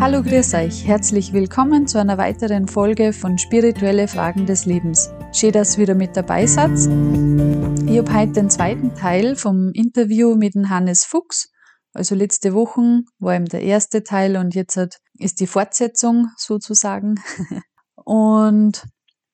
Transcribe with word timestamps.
Hallo, 0.00 0.22
grüß 0.22 0.54
euch. 0.54 0.86
Herzlich 0.86 1.32
willkommen 1.32 1.88
zu 1.88 1.98
einer 1.98 2.18
weiteren 2.18 2.68
Folge 2.68 3.12
von 3.12 3.36
Spirituelle 3.36 4.06
Fragen 4.06 4.46
des 4.46 4.64
Lebens. 4.64 5.10
Schön, 5.32 5.50
dass 5.50 5.74
ihr 5.74 5.82
wieder 5.82 5.96
mit 5.96 6.16
dabei 6.16 6.46
seid. 6.46 6.70
Ich 6.70 7.98
habe 7.98 8.14
heute 8.14 8.32
den 8.32 8.48
zweiten 8.48 8.94
Teil 8.94 9.34
vom 9.34 9.72
Interview 9.72 10.36
mit 10.36 10.54
dem 10.54 10.70
Hannes 10.70 11.04
Fuchs. 11.04 11.50
Also 11.94 12.14
letzte 12.14 12.54
Woche 12.54 13.02
war 13.18 13.34
eben 13.34 13.46
der 13.46 13.62
erste 13.62 14.04
Teil 14.04 14.36
und 14.36 14.54
jetzt 14.54 14.78
ist 15.18 15.40
die 15.40 15.48
Fortsetzung 15.48 16.28
sozusagen. 16.36 17.16
Und 17.96 18.84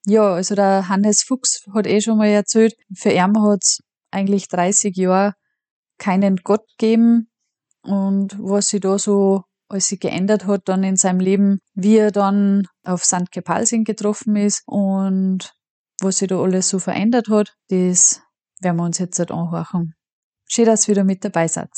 ja, 0.07 0.33
also 0.33 0.55
der 0.55 0.89
Hannes 0.89 1.21
Fuchs 1.21 1.63
hat 1.75 1.85
eh 1.85 2.01
schon 2.01 2.17
mal 2.17 2.27
erzählt, 2.27 2.73
für 2.91 3.11
ihn 3.11 3.39
hat 3.39 3.59
es 3.61 3.83
eigentlich 4.09 4.47
30 4.47 4.97
Jahre 4.97 5.35
keinen 5.99 6.37
Gott 6.37 6.67
gegeben 6.79 7.29
und 7.83 8.35
was 8.39 8.69
sich 8.69 8.81
da 8.81 8.97
so 8.97 9.43
alles 9.67 9.87
sich 9.87 9.99
geändert 9.99 10.45
hat 10.45 10.67
dann 10.67 10.83
in 10.83 10.95
seinem 10.95 11.19
Leben, 11.19 11.59
wie 11.73 11.97
er 11.97 12.11
dann 12.11 12.67
auf 12.83 13.03
St. 13.03 13.31
Kepalsing 13.31 13.83
getroffen 13.83 14.35
ist 14.35 14.63
und 14.65 15.53
was 16.01 16.17
sich 16.17 16.27
da 16.27 16.39
alles 16.39 16.69
so 16.69 16.79
verändert 16.79 17.29
hat, 17.29 17.55
das 17.69 18.21
werden 18.61 18.77
wir 18.77 18.83
uns 18.83 18.99
jetzt 18.99 19.17
halt 19.19 19.31
anhören. 19.31 19.95
Schön, 20.47 20.65
dass 20.65 20.87
ihr 20.87 20.91
wieder 20.91 21.03
mit 21.03 21.23
dabei 21.23 21.47
seid 21.47 21.69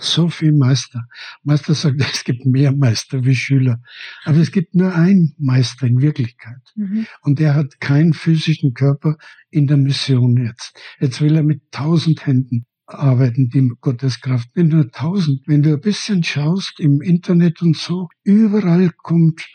so 0.00 0.28
viel 0.28 0.52
Meister. 0.52 1.06
Meister 1.42 1.74
sagt, 1.74 2.00
es 2.00 2.24
gibt 2.24 2.44
mehr 2.46 2.72
Meister 2.72 3.24
wie 3.24 3.34
Schüler. 3.34 3.80
Aber 4.24 4.38
es 4.38 4.50
gibt 4.50 4.74
nur 4.74 4.94
einen 4.94 5.34
Meister 5.38 5.86
in 5.86 6.00
Wirklichkeit. 6.00 6.60
Mhm. 6.74 7.06
Und 7.22 7.38
der 7.38 7.54
hat 7.54 7.80
keinen 7.80 8.12
physischen 8.12 8.74
Körper 8.74 9.16
in 9.50 9.66
der 9.66 9.76
Mission 9.76 10.36
jetzt. 10.36 10.78
Jetzt 10.98 11.20
will 11.20 11.36
er 11.36 11.42
mit 11.42 11.70
tausend 11.70 12.26
Händen 12.26 12.66
arbeiten, 12.94 13.48
die 13.48 13.72
Gotteskraft. 13.80 14.48
Wenn 14.54 14.70
du 14.70 14.90
tausend, 14.90 15.42
wenn 15.46 15.62
du 15.62 15.74
ein 15.74 15.80
bisschen 15.80 16.22
schaust 16.22 16.80
im 16.80 17.00
Internet 17.00 17.62
und 17.62 17.76
so, 17.76 18.08
überall 18.22 18.90
kommt 18.96 19.46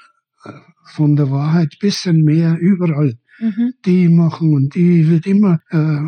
äh, 0.44 0.52
von 0.86 1.16
der 1.16 1.32
Wahrheit 1.32 1.78
bisschen 1.80 2.24
mehr, 2.24 2.58
überall. 2.60 3.18
Mhm. 3.40 3.74
Die 3.86 4.08
machen 4.08 4.54
und 4.54 4.76
die 4.76 5.10
wird 5.10 5.26
immer, 5.26 5.60
äh, 5.70 6.00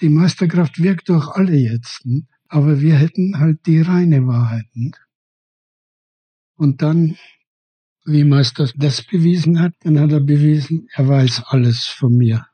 die 0.00 0.08
Meisterkraft 0.08 0.82
wirkt 0.82 1.08
durch 1.08 1.28
alle 1.28 1.56
jetzt. 1.56 2.04
Hm? 2.04 2.26
Aber 2.48 2.80
wir 2.80 2.96
hätten 2.96 3.38
halt 3.38 3.64
die 3.66 3.80
reine 3.80 4.26
Wahrheit. 4.26 4.66
Und 6.56 6.82
dann, 6.82 7.16
wie 8.04 8.24
Meister 8.24 8.68
das 8.76 9.02
bewiesen 9.02 9.60
hat, 9.60 9.74
dann 9.80 9.98
hat 9.98 10.12
er 10.12 10.20
bewiesen, 10.20 10.88
er 10.92 11.08
weiß 11.08 11.44
alles 11.46 11.86
von 11.86 12.16
mir. 12.16 12.46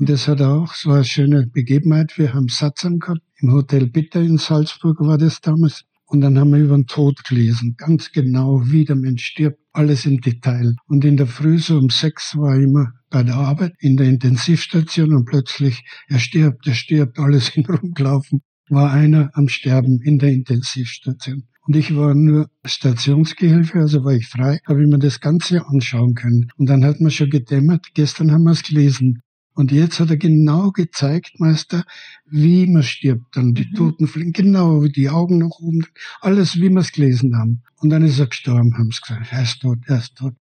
Und 0.00 0.08
das 0.08 0.26
hat 0.28 0.40
auch, 0.40 0.72
es 0.72 0.86
war 0.86 0.96
eine 0.96 1.04
schöne 1.04 1.46
Begebenheit. 1.46 2.16
Wir 2.16 2.32
haben 2.32 2.48
Satzang 2.48 3.00
gehabt, 3.00 3.20
im 3.36 3.52
Hotel 3.52 3.86
Bitter 3.86 4.22
in 4.22 4.38
Salzburg 4.38 4.98
war 5.00 5.18
das 5.18 5.42
damals. 5.42 5.84
Und 6.06 6.22
dann 6.22 6.38
haben 6.38 6.52
wir 6.52 6.58
über 6.58 6.74
den 6.74 6.86
Tod 6.86 7.22
gelesen, 7.22 7.74
ganz 7.76 8.10
genau, 8.10 8.62
wie 8.64 8.86
der 8.86 8.96
Mensch 8.96 9.26
stirbt, 9.26 9.60
alles 9.72 10.06
im 10.06 10.22
Detail. 10.22 10.74
Und 10.88 11.04
in 11.04 11.18
der 11.18 11.26
Früh, 11.26 11.58
so 11.58 11.76
um 11.76 11.90
sechs, 11.90 12.34
war 12.34 12.56
ich 12.56 12.64
immer 12.64 12.92
bei 13.10 13.22
der 13.22 13.34
Arbeit 13.34 13.74
in 13.78 13.98
der 13.98 14.06
Intensivstation 14.06 15.14
und 15.14 15.26
plötzlich, 15.26 15.84
er 16.08 16.18
stirbt, 16.18 16.66
er 16.66 16.74
stirbt, 16.74 17.18
alles 17.18 17.50
in 17.54 17.66
rumgelaufen 17.66 18.40
war 18.70 18.92
einer 18.92 19.30
am 19.34 19.48
Sterben 19.48 20.00
in 20.00 20.18
der 20.18 20.30
Intensivstation. 20.30 21.44
Und 21.66 21.76
ich 21.76 21.94
war 21.94 22.14
nur 22.14 22.48
Stationsgehilfe, 22.64 23.80
also 23.80 24.02
war 24.02 24.14
ich 24.14 24.28
frei, 24.28 24.60
habe 24.66 24.82
ich 24.82 24.88
mir 24.88 24.98
das 24.98 25.20
Ganze 25.20 25.66
anschauen 25.66 26.14
können. 26.14 26.48
Und 26.56 26.70
dann 26.70 26.86
hat 26.86 27.00
man 27.00 27.10
schon 27.10 27.28
gedämmert, 27.28 27.88
gestern 27.92 28.32
haben 28.32 28.44
wir 28.44 28.52
es 28.52 28.62
gelesen. 28.62 29.20
Und 29.54 29.72
jetzt 29.72 30.00
hat 30.00 30.10
er 30.10 30.16
genau 30.16 30.70
gezeigt, 30.70 31.38
Meister, 31.38 31.84
wie 32.24 32.66
man 32.66 32.82
stirbt. 32.82 33.36
Dann 33.36 33.54
die 33.54 33.68
mhm. 33.70 33.74
Toten 33.74 34.06
fliegen, 34.06 34.32
genau, 34.32 34.82
wie 34.82 34.90
die 34.90 35.10
Augen 35.10 35.38
nach 35.38 35.58
oben, 35.58 35.84
alles, 36.20 36.56
wie 36.56 36.70
wir 36.70 36.78
es 36.78 36.92
gelesen 36.92 37.36
haben. 37.36 37.62
Und 37.76 37.90
dann 37.90 38.04
ist 38.04 38.18
er 38.18 38.26
gestorben, 38.26 38.74
haben 38.78 38.90
sie 38.90 39.00
gesagt. 39.00 39.32
Er 39.32 39.42
ist 39.42 39.60
tot, 39.60 39.78
er 39.86 39.98
ist 39.98 40.16
tot. 40.16 40.34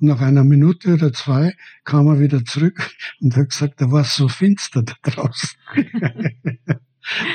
Und 0.00 0.08
nach 0.08 0.20
einer 0.20 0.44
Minute 0.44 0.94
oder 0.94 1.12
zwei 1.12 1.54
kam 1.84 2.06
er 2.06 2.20
wieder 2.20 2.44
zurück 2.44 2.90
und 3.20 3.36
hat 3.36 3.50
gesagt, 3.50 3.80
da 3.80 3.90
war 3.90 4.02
es 4.02 4.14
so 4.14 4.28
finster 4.28 4.82
da 4.82 4.94
draußen. 5.02 5.50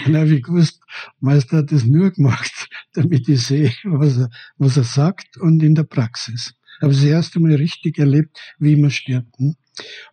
Dann 0.05 0.15
habe 0.15 0.33
ich 0.33 0.43
gewusst, 0.43 0.81
Meister 1.19 1.57
hat 1.57 1.71
das 1.71 1.85
nur 1.85 2.11
gemacht, 2.11 2.69
damit 2.93 3.27
ich 3.27 3.45
sehe, 3.45 3.73
was 3.83 4.17
er, 4.17 4.29
was 4.57 4.77
er 4.77 4.83
sagt 4.83 5.37
und 5.37 5.61
in 5.61 5.75
der 5.75 5.83
Praxis. 5.83 6.53
Habe 6.81 6.93
das 6.93 7.03
erste 7.03 7.39
Mal 7.39 7.55
richtig 7.55 7.97
erlebt, 7.97 8.37
wie 8.59 8.75
man 8.75 8.91
stirbt. 8.91 9.37
Hm? 9.37 9.55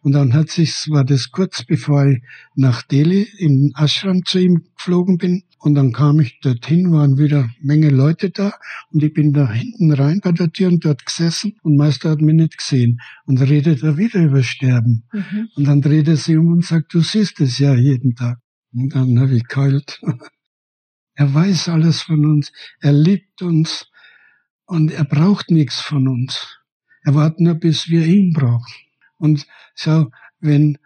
Und 0.03 0.13
dann 0.13 0.35
hat 0.35 0.51
sich, 0.51 0.89
war 0.91 1.05
das 1.05 1.31
kurz 1.31 1.65
bevor 1.65 2.07
ich 2.07 2.23
nach 2.55 2.83
Delhi 2.83 3.27
in 3.39 3.73
Ashram 3.77 4.25
zu 4.25 4.39
ihm 4.39 4.65
geflogen 4.77 5.19
bin. 5.19 5.45
Und 5.59 5.77
dann 5.77 5.93
kam 5.93 6.21
ich 6.21 6.41
dorthin, 6.41 6.93
waren 6.93 7.17
wieder 7.17 7.49
Menge 7.63 7.89
Leute 7.89 8.29
da 8.29 8.53
und 8.91 9.03
ich 9.03 9.15
bin 9.15 9.33
da 9.33 9.51
hinten 9.51 9.93
rein 9.93 10.21
bei 10.23 10.33
der 10.33 10.53
Tür 10.53 10.69
und 10.69 10.85
dort 10.85 11.07
gesessen 11.07 11.57
und 11.63 11.77
Meister 11.77 12.11
hat 12.11 12.21
mich 12.21 12.35
nicht 12.35 12.59
gesehen. 12.59 12.99
Und 13.25 13.41
redet 13.41 13.83
er 13.83 13.97
wieder 13.97 14.23
über 14.23 14.43
Sterben. 14.43 15.05
Mhm. 15.11 15.49
Und 15.57 15.65
dann 15.65 15.81
dreht 15.81 16.09
er 16.09 16.17
sich 16.17 16.37
um 16.37 16.53
und 16.53 16.67
sagt, 16.67 16.93
du 16.93 17.01
siehst 17.01 17.41
es 17.41 17.59
ja 17.59 17.75
jeden 17.75 18.15
Tag. 18.15 18.39
Und 18.75 18.95
dann 18.95 19.19
habe 19.19 19.37
ich 19.37 19.49
kalt. 19.49 20.01
Er 21.17 21.33
weiß 21.33 21.69
alles 21.69 22.03
von 22.03 22.27
uns. 22.27 22.51
Er 22.81 22.93
liebt 22.93 23.41
uns. 23.41 23.87
Und 24.67 24.93
er 24.93 25.05
braucht 25.05 25.51
nichts 25.51 25.81
von 25.81 26.09
uns. 26.09 26.59
Er 27.03 27.15
wartet 27.15 27.41
nur, 27.41 27.55
bis 27.55 27.89
wir 27.89 28.07
ihn 28.07 28.33
brauchen. 28.33 28.75
Und 29.19 29.47
so, 29.75 30.11
wenn, 30.41 30.79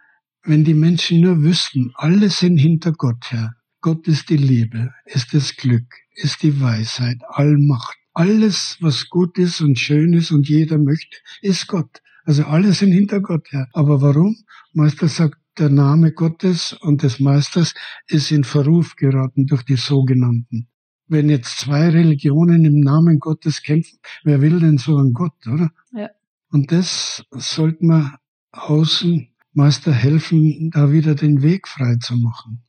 wenn 0.43 0.63
die 0.63 0.73
Menschen 0.73 1.21
nur 1.21 1.41
wüssten, 1.41 1.91
alle 1.95 2.29
sind 2.29 2.57
hinter 2.57 2.91
Gott 2.91 3.31
her. 3.31 3.55
Gott 3.81 4.07
ist 4.07 4.29
die 4.29 4.37
Liebe, 4.37 4.93
ist 5.05 5.33
das 5.33 5.55
Glück, 5.55 5.95
ist 6.13 6.43
die 6.43 6.59
Weisheit, 6.59 7.19
Allmacht. 7.29 7.97
Alles, 8.13 8.77
was 8.81 9.09
gut 9.09 9.37
ist 9.37 9.61
und 9.61 9.79
schön 9.79 10.13
ist 10.13 10.31
und 10.31 10.49
jeder 10.49 10.77
möchte, 10.77 11.17
ist 11.41 11.67
Gott. 11.67 12.01
Also 12.25 12.43
alle 12.43 12.73
sind 12.73 12.91
hinter 12.91 13.21
Gott 13.21 13.51
her. 13.51 13.69
Aber 13.71 14.01
warum? 14.01 14.35
Meister 14.73 15.07
sagt, 15.07 15.37
der 15.57 15.69
Name 15.69 16.11
Gottes 16.11 16.73
und 16.73 17.03
des 17.03 17.19
Meisters 17.19 17.73
ist 18.07 18.31
in 18.31 18.43
Verruf 18.43 18.95
geraten 18.95 19.45
durch 19.45 19.63
die 19.63 19.77
sogenannten. 19.77 20.67
Wenn 21.09 21.29
jetzt 21.29 21.57
zwei 21.59 21.89
Religionen 21.89 22.63
im 22.65 22.79
Namen 22.79 23.19
Gottes 23.19 23.61
kämpfen, 23.63 23.99
wer 24.23 24.41
will 24.41 24.59
denn 24.59 24.77
so 24.77 24.95
einen 24.97 25.13
Gott, 25.13 25.45
oder? 25.47 25.71
Ja. 25.91 26.09
Und 26.51 26.71
das 26.71 27.23
sollte 27.31 27.85
man 27.85 28.15
außen 28.51 29.27
Meister 29.53 29.91
helfen, 29.91 30.69
da 30.71 30.91
wieder 30.91 31.15
den 31.15 31.41
Weg 31.41 31.67
frei 31.67 31.95
zu 31.99 32.15
machen. 32.15 32.63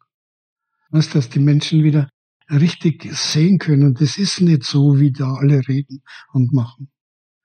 Was, 0.91 1.11
dass 1.11 1.29
die 1.29 1.39
Menschen 1.39 1.85
wieder 1.85 2.09
richtig 2.51 3.05
sehen 3.13 3.59
können. 3.59 3.95
Das 3.95 4.19
ist 4.19 4.41
nicht 4.41 4.65
so, 4.65 4.99
wie 4.99 5.13
da 5.13 5.35
alle 5.35 5.67
reden 5.69 6.03
und 6.33 6.53
machen. 6.53 6.91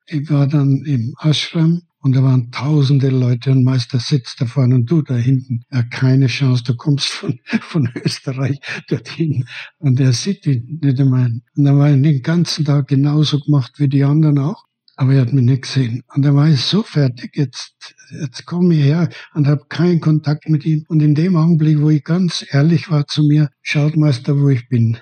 Ich 0.06 0.30
war 0.30 0.46
dann 0.46 0.82
im 0.84 1.14
Ashram 1.20 1.82
und 2.06 2.14
da 2.14 2.22
waren 2.22 2.52
tausende 2.52 3.08
Leute 3.08 3.50
und 3.50 3.64
Meister 3.64 3.98
sitzt 3.98 4.40
da 4.40 4.46
vorne 4.46 4.76
und 4.76 4.88
du 4.88 5.02
da 5.02 5.16
hinten. 5.16 5.64
Ja, 5.72 5.82
keine 5.82 6.28
Chance, 6.28 6.62
du 6.62 6.76
kommst 6.76 7.08
von, 7.08 7.40
von 7.62 7.90
Österreich 7.96 8.60
dorthin. 8.88 9.44
Und 9.78 9.98
er 9.98 10.12
sieht 10.12 10.46
ihn 10.46 10.78
nicht 10.80 11.00
einmal. 11.00 11.32
Und 11.56 11.64
dann 11.64 11.78
war 11.80 11.88
er 11.88 11.96
den 11.96 12.22
ganzen 12.22 12.64
Tag 12.64 12.86
genauso 12.86 13.40
gemacht 13.40 13.80
wie 13.80 13.88
die 13.88 14.04
anderen 14.04 14.38
auch. 14.38 14.66
Aber 14.94 15.14
er 15.14 15.22
hat 15.22 15.32
mich 15.32 15.42
nicht 15.42 15.62
gesehen. 15.62 16.04
Und 16.14 16.22
dann 16.24 16.36
war 16.36 16.48
ich 16.48 16.60
so 16.60 16.84
fertig, 16.84 17.32
jetzt, 17.34 17.74
jetzt 18.22 18.46
komme 18.46 18.76
ich 18.76 18.84
her 18.84 19.08
und 19.34 19.48
habe 19.48 19.64
keinen 19.68 20.00
Kontakt 20.00 20.48
mit 20.48 20.64
ihm. 20.64 20.84
Und 20.86 21.02
in 21.02 21.16
dem 21.16 21.34
Augenblick, 21.34 21.80
wo 21.80 21.90
ich 21.90 22.04
ganz 22.04 22.46
ehrlich 22.52 22.88
war 22.88 23.08
zu 23.08 23.24
mir, 23.24 23.50
schaut 23.62 23.96
Meister, 23.96 24.40
wo 24.40 24.48
ich 24.48 24.68
bin. 24.68 24.96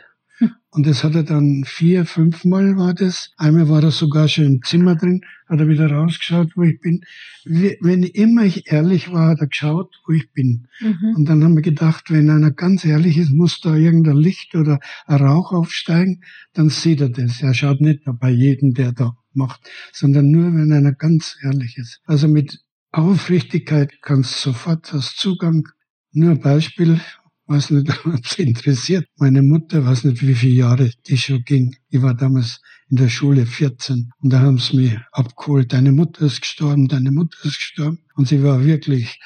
Und 0.74 0.88
das 0.88 1.04
hat 1.04 1.14
er 1.14 1.22
dann 1.22 1.62
vier, 1.64 2.04
fünfmal 2.04 2.76
war 2.76 2.94
das. 2.94 3.30
Einmal 3.36 3.68
war 3.68 3.84
er 3.84 3.92
sogar 3.92 4.26
schon 4.26 4.44
im 4.44 4.62
Zimmer 4.64 4.96
drin, 4.96 5.20
hat 5.46 5.60
er 5.60 5.68
wieder 5.68 5.88
rausgeschaut, 5.88 6.56
wo 6.56 6.64
ich 6.64 6.80
bin. 6.80 7.02
Wenn 7.44 8.02
immer 8.02 8.42
ich 8.42 8.72
ehrlich 8.72 9.12
war, 9.12 9.28
hat 9.28 9.38
er 9.38 9.46
geschaut, 9.46 9.94
wo 10.04 10.14
ich 10.14 10.32
bin. 10.32 10.66
Mhm. 10.80 11.14
Und 11.14 11.28
dann 11.28 11.44
haben 11.44 11.54
wir 11.54 11.62
gedacht, 11.62 12.10
wenn 12.10 12.28
einer 12.28 12.50
ganz 12.50 12.84
ehrlich 12.84 13.18
ist, 13.18 13.30
muss 13.30 13.60
da 13.60 13.76
irgendein 13.76 14.16
Licht 14.16 14.56
oder 14.56 14.80
ein 15.06 15.22
Rauch 15.24 15.52
aufsteigen, 15.52 16.24
dann 16.54 16.70
sieht 16.70 17.00
er 17.00 17.08
das. 17.08 17.40
Er 17.40 17.54
schaut 17.54 17.80
nicht 17.80 18.00
bei 18.18 18.30
jedem, 18.30 18.74
der 18.74 18.90
da 18.90 19.16
macht, 19.32 19.60
sondern 19.92 20.32
nur, 20.32 20.52
wenn 20.54 20.72
einer 20.72 20.92
ganz 20.92 21.36
ehrlich 21.44 21.78
ist. 21.78 22.00
Also 22.04 22.26
mit 22.26 22.58
Aufrichtigkeit 22.90 24.02
kannst 24.02 24.44
du 24.44 24.50
sofort 24.50 24.92
hast 24.92 25.18
Zugang. 25.18 25.68
Nur 26.10 26.32
ein 26.32 26.40
Beispiel, 26.40 27.00
weiß 27.46 27.70
nicht, 27.70 27.92
es 28.24 28.38
interessiert. 28.38 29.06
Meine 29.16 29.42
Mutter, 29.42 29.84
weiß 29.84 30.04
nicht, 30.04 30.26
wie 30.26 30.34
viele 30.34 30.54
Jahre 30.54 30.90
die 31.06 31.16
schon 31.16 31.44
ging. 31.44 31.76
Ich 31.88 32.02
war 32.02 32.14
damals 32.14 32.60
in 32.88 32.96
der 32.96 33.08
Schule 33.08 33.46
14 33.46 34.10
und 34.18 34.32
da 34.32 34.40
haben 34.40 34.58
sie 34.58 34.76
mich 34.76 34.98
abgeholt. 35.12 35.72
Deine 35.72 35.92
Mutter 35.92 36.26
ist 36.26 36.40
gestorben, 36.40 36.88
deine 36.88 37.10
Mutter 37.10 37.36
ist 37.44 37.56
gestorben. 37.56 37.98
Und 38.16 38.28
sie 38.28 38.42
war 38.42 38.64
wirklich 38.64 39.18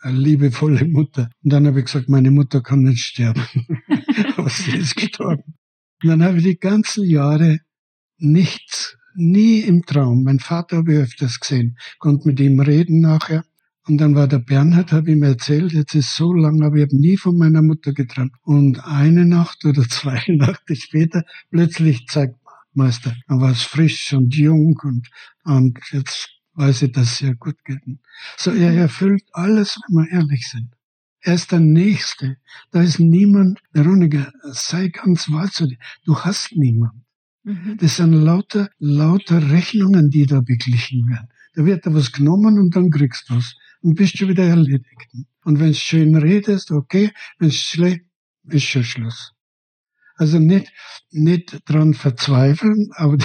eine 0.00 0.18
liebevolle 0.18 0.86
Mutter. 0.86 1.30
Und 1.42 1.52
dann 1.52 1.66
habe 1.66 1.80
ich 1.80 1.86
gesagt, 1.86 2.08
meine 2.08 2.30
Mutter 2.30 2.62
kann 2.62 2.82
nicht 2.82 3.02
sterben. 3.02 3.44
Aber 4.36 4.48
sie 4.48 4.76
ist 4.76 4.96
gestorben. 4.96 5.54
Und 6.02 6.08
dann 6.08 6.22
habe 6.22 6.38
ich 6.38 6.44
die 6.44 6.58
ganzen 6.58 7.04
Jahre 7.04 7.58
nichts, 8.16 8.96
nie 9.14 9.60
im 9.60 9.82
Traum. 9.82 10.22
Mein 10.22 10.38
Vater 10.38 10.78
habe 10.78 10.94
ich 10.94 10.98
öfters 11.00 11.40
gesehen, 11.40 11.76
konnte 11.98 12.28
mit 12.28 12.40
ihm 12.40 12.60
reden 12.60 13.00
nachher. 13.00 13.44
Und 13.86 13.98
dann 13.98 14.14
war 14.14 14.28
der 14.28 14.38
Bernhard, 14.38 14.92
habe 14.92 15.10
ihm 15.10 15.22
erzählt, 15.22 15.72
jetzt 15.72 15.94
ist 15.94 16.14
so 16.14 16.32
lang, 16.32 16.62
aber 16.62 16.76
ich 16.76 16.82
habe 16.82 16.96
nie 16.96 17.16
von 17.16 17.36
meiner 17.36 17.62
Mutter 17.62 17.92
geträumt. 17.92 18.32
Und 18.42 18.84
eine 18.84 19.24
Nacht 19.24 19.64
oder 19.64 19.82
zwei 19.88 20.22
Nachten 20.28 20.76
später, 20.76 21.24
plötzlich 21.50 22.06
zeigt 22.06 22.36
Meister. 22.74 23.14
Dann 23.26 23.40
war 23.40 23.50
es 23.50 23.62
frisch 23.62 24.12
und 24.12 24.34
jung 24.34 24.78
und, 24.82 25.08
und 25.44 25.78
jetzt 25.92 26.28
weiß 26.54 26.82
ich, 26.82 26.92
dass 26.92 27.12
es 27.12 27.20
ihr 27.22 27.34
gut 27.34 27.56
geht. 27.64 27.80
So, 28.36 28.50
er 28.52 28.72
erfüllt 28.74 29.24
alles, 29.32 29.78
wenn 29.88 30.04
wir 30.04 30.10
ehrlich 30.12 30.48
sind. 30.48 30.70
Er 31.22 31.34
ist 31.34 31.52
der 31.52 31.60
Nächste. 31.60 32.36
Da 32.70 32.82
ist 32.82 32.98
niemand, 32.98 33.60
Veronika, 33.72 34.32
sei 34.52 34.88
ganz 34.88 35.30
wahr 35.30 35.50
zu 35.50 35.66
dir. 35.66 35.78
Du 36.04 36.18
hast 36.18 36.52
niemand. 36.52 36.94
Mhm. 37.42 37.76
Das 37.78 37.96
sind 37.96 38.12
lauter, 38.12 38.70
lauter 38.78 39.50
Rechnungen, 39.50 40.10
die 40.10 40.26
da 40.26 40.40
beglichen 40.40 41.08
werden. 41.08 41.28
Da 41.54 41.64
wird 41.64 41.86
da 41.86 41.94
was 41.94 42.12
genommen 42.12 42.58
und 42.58 42.74
dann 42.76 42.90
kriegst 42.90 43.28
du 43.28 43.36
was. 43.36 43.56
Und 43.82 43.94
bist 43.94 44.18
schon 44.18 44.28
wieder 44.28 44.44
erledigt. 44.44 45.08
Und 45.44 45.58
wenn 45.60 45.70
es 45.70 45.80
schön 45.80 46.16
redest, 46.16 46.70
okay. 46.70 47.10
Wenn 47.38 47.48
es 47.48 47.56
schlecht, 47.56 48.02
ist 48.44 48.64
schon 48.64 48.84
Schluss. 48.84 49.32
Also 50.16 50.38
nicht, 50.38 50.70
nicht 51.10 51.60
dran 51.64 51.94
verzweifeln, 51.94 52.90
aber 52.94 53.16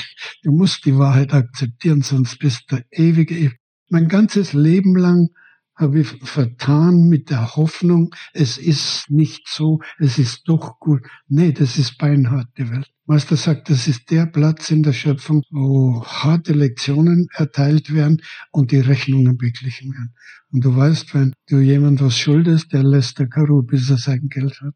du 0.43 0.51
musst 0.51 0.85
die 0.85 0.97
Wahrheit 0.97 1.33
akzeptieren, 1.33 2.01
sonst 2.01 2.39
bist 2.39 2.71
du 2.71 2.77
ewige, 2.89 3.51
mein 3.89 4.07
ganzes 4.07 4.53
Leben 4.53 4.95
lang 4.95 5.29
habe 5.75 5.99
ich 5.99 6.07
vertan 6.07 7.09
mit 7.09 7.29
der 7.29 7.57
Hoffnung, 7.57 8.15
es 8.33 8.57
ist 8.57 9.09
nicht 9.09 9.49
so, 9.49 9.81
es 9.99 10.17
ist 10.17 10.47
doch 10.47 10.79
gut. 10.79 11.01
Nee, 11.27 11.51
das 11.51 11.77
ist 11.77 11.97
beinharte 11.97 12.69
Welt. 12.71 12.94
Meister 13.07 13.35
sagt, 13.35 13.69
das 13.69 13.87
ist 13.87 14.09
der 14.09 14.25
Platz 14.25 14.71
in 14.71 14.81
der 14.81 14.93
Schöpfung, 14.93 15.43
wo 15.51 16.03
harte 16.03 16.53
Lektionen 16.53 17.27
erteilt 17.33 17.93
werden 17.93 18.21
und 18.51 18.71
die 18.71 18.79
Rechnungen 18.79 19.37
beglichen 19.37 19.93
werden. 19.93 20.15
Und 20.51 20.65
du 20.65 20.75
weißt, 20.75 21.13
wenn 21.13 21.33
du 21.47 21.59
jemand 21.59 22.01
was 22.01 22.17
schuldest, 22.17 22.73
der 22.73 22.83
lässt 22.83 23.19
der 23.19 23.27
Karo, 23.27 23.61
bis 23.61 23.91
er 23.91 23.97
sein 23.97 24.27
Geld 24.29 24.59
hat. 24.61 24.73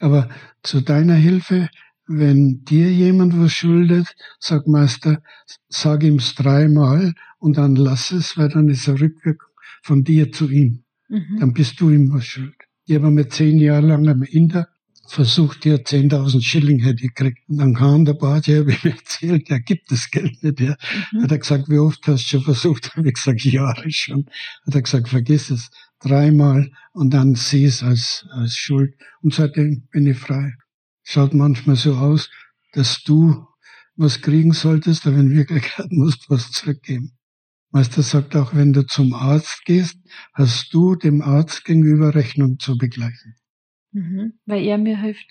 Aber 0.00 0.28
zu 0.62 0.80
deiner 0.80 1.14
Hilfe, 1.14 1.68
wenn 2.08 2.64
dir 2.64 2.90
jemand 2.90 3.38
was 3.38 3.52
schuldet, 3.52 4.16
sag 4.40 4.66
Meister, 4.66 5.22
sag 5.68 6.02
ihm's 6.02 6.34
dreimal 6.34 7.14
und 7.38 7.56
dann 7.56 7.76
lass 7.76 8.10
es, 8.10 8.36
weil 8.36 8.48
dann 8.48 8.68
ist 8.68 8.88
er 8.88 9.00
Rückwirkung 9.00 9.52
von 9.82 10.02
dir 10.02 10.32
zu 10.32 10.48
ihm. 10.50 10.82
Mhm. 11.08 11.38
Dann 11.38 11.52
bist 11.52 11.80
du 11.80 11.90
ihm 11.90 12.12
was 12.12 12.24
schuld. 12.24 12.56
Ich 12.86 12.96
habe 12.96 13.10
mir 13.10 13.28
zehn 13.28 13.58
Jahre 13.58 13.86
lang 13.86 14.08
am 14.08 14.22
Inder 14.22 14.68
versucht, 15.10 15.64
dir 15.64 15.84
10.000 15.84 16.42
Schilling 16.42 16.80
hätte 16.80 17.04
ich 17.04 17.14
gekriegt. 17.14 17.48
Und 17.48 17.58
dann 17.58 17.74
kam 17.74 18.04
der 18.04 18.14
Bart, 18.14 18.46
der 18.46 18.60
habe 18.60 18.76
mir 18.82 18.92
erzählt, 18.92 19.48
der 19.48 19.60
gibt 19.60 19.90
das 19.90 20.10
Geld 20.10 20.42
nicht. 20.42 20.58
Der 20.58 20.76
mhm. 21.12 21.22
hat 21.22 21.32
er 21.32 21.38
gesagt, 21.38 21.68
wie 21.68 21.78
oft 21.78 22.06
hast 22.06 22.24
du 22.24 22.28
schon 22.28 22.42
versucht? 22.42 22.96
Habe 22.96 23.08
ich 23.08 23.14
gesagt, 23.14 23.44
Jahre 23.44 23.90
schon. 23.90 24.26
Hat 24.66 24.74
er 24.74 24.82
gesagt, 24.82 25.08
vergiss 25.08 25.50
es. 25.50 25.70
Dreimal 26.00 26.70
und 26.92 27.12
dann 27.12 27.34
sieh 27.34 27.64
es 27.64 27.82
als, 27.82 28.24
als 28.30 28.54
Schuld. 28.54 28.94
Und 29.20 29.34
seitdem 29.34 29.88
bin 29.90 30.06
ich 30.06 30.16
frei. 30.16 30.54
Schaut 31.02 31.34
manchmal 31.34 31.74
so 31.74 31.96
aus, 31.96 32.30
dass 32.72 33.02
du 33.02 33.46
was 33.96 34.20
kriegen 34.20 34.52
solltest, 34.52 35.06
aber 35.06 35.16
in 35.16 35.30
Wirklichkeit 35.30 35.86
musst 35.90 36.26
du 36.26 36.34
was 36.34 36.52
zurückgeben. 36.52 37.18
Meister 37.70 38.02
sagt 38.02 38.34
auch, 38.36 38.54
wenn 38.54 38.72
du 38.72 38.86
zum 38.86 39.12
Arzt 39.12 39.62
gehst, 39.64 39.98
hast 40.32 40.72
du 40.72 40.94
dem 40.94 41.20
Arzt 41.20 41.64
gegenüber 41.64 42.14
Rechnung 42.14 42.58
zu 42.58 42.78
begleichen. 42.78 43.34
Mhm, 43.92 44.34
weil 44.46 44.64
er 44.64 44.78
mir 44.78 45.00
hilft. 45.00 45.26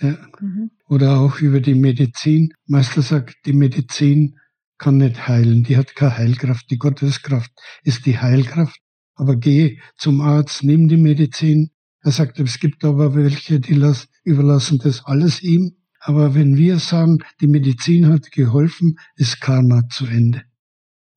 Ja. 0.00 0.18
Mhm. 0.40 0.70
Oder 0.88 1.18
auch 1.20 1.40
über 1.40 1.60
die 1.60 1.74
Medizin. 1.74 2.52
Meister 2.66 3.02
sagt, 3.02 3.36
die 3.46 3.52
Medizin 3.52 4.38
kann 4.78 4.98
nicht 4.98 5.28
heilen, 5.28 5.62
die 5.64 5.76
hat 5.76 5.94
keine 5.94 6.18
Heilkraft. 6.18 6.70
Die 6.70 6.78
Gotteskraft 6.78 7.52
ist 7.82 8.06
die 8.06 8.18
Heilkraft. 8.18 8.78
Aber 9.14 9.36
geh 9.36 9.78
zum 9.96 10.20
Arzt, 10.20 10.64
nimm 10.64 10.88
die 10.88 10.96
Medizin. 10.96 11.70
Er 12.00 12.10
sagt, 12.10 12.38
es 12.40 12.58
gibt 12.58 12.84
aber 12.84 13.14
welche, 13.14 13.60
die 13.60 13.74
las, 13.74 14.08
überlassen 14.24 14.78
das 14.78 15.04
alles 15.04 15.42
ihm. 15.42 15.76
Aber 16.00 16.34
wenn 16.34 16.56
wir 16.56 16.78
sagen, 16.80 17.20
die 17.40 17.46
Medizin 17.46 18.08
hat 18.08 18.30
geholfen, 18.30 18.98
ist 19.16 19.40
Karma 19.40 19.88
zu 19.88 20.06
Ende. 20.06 20.42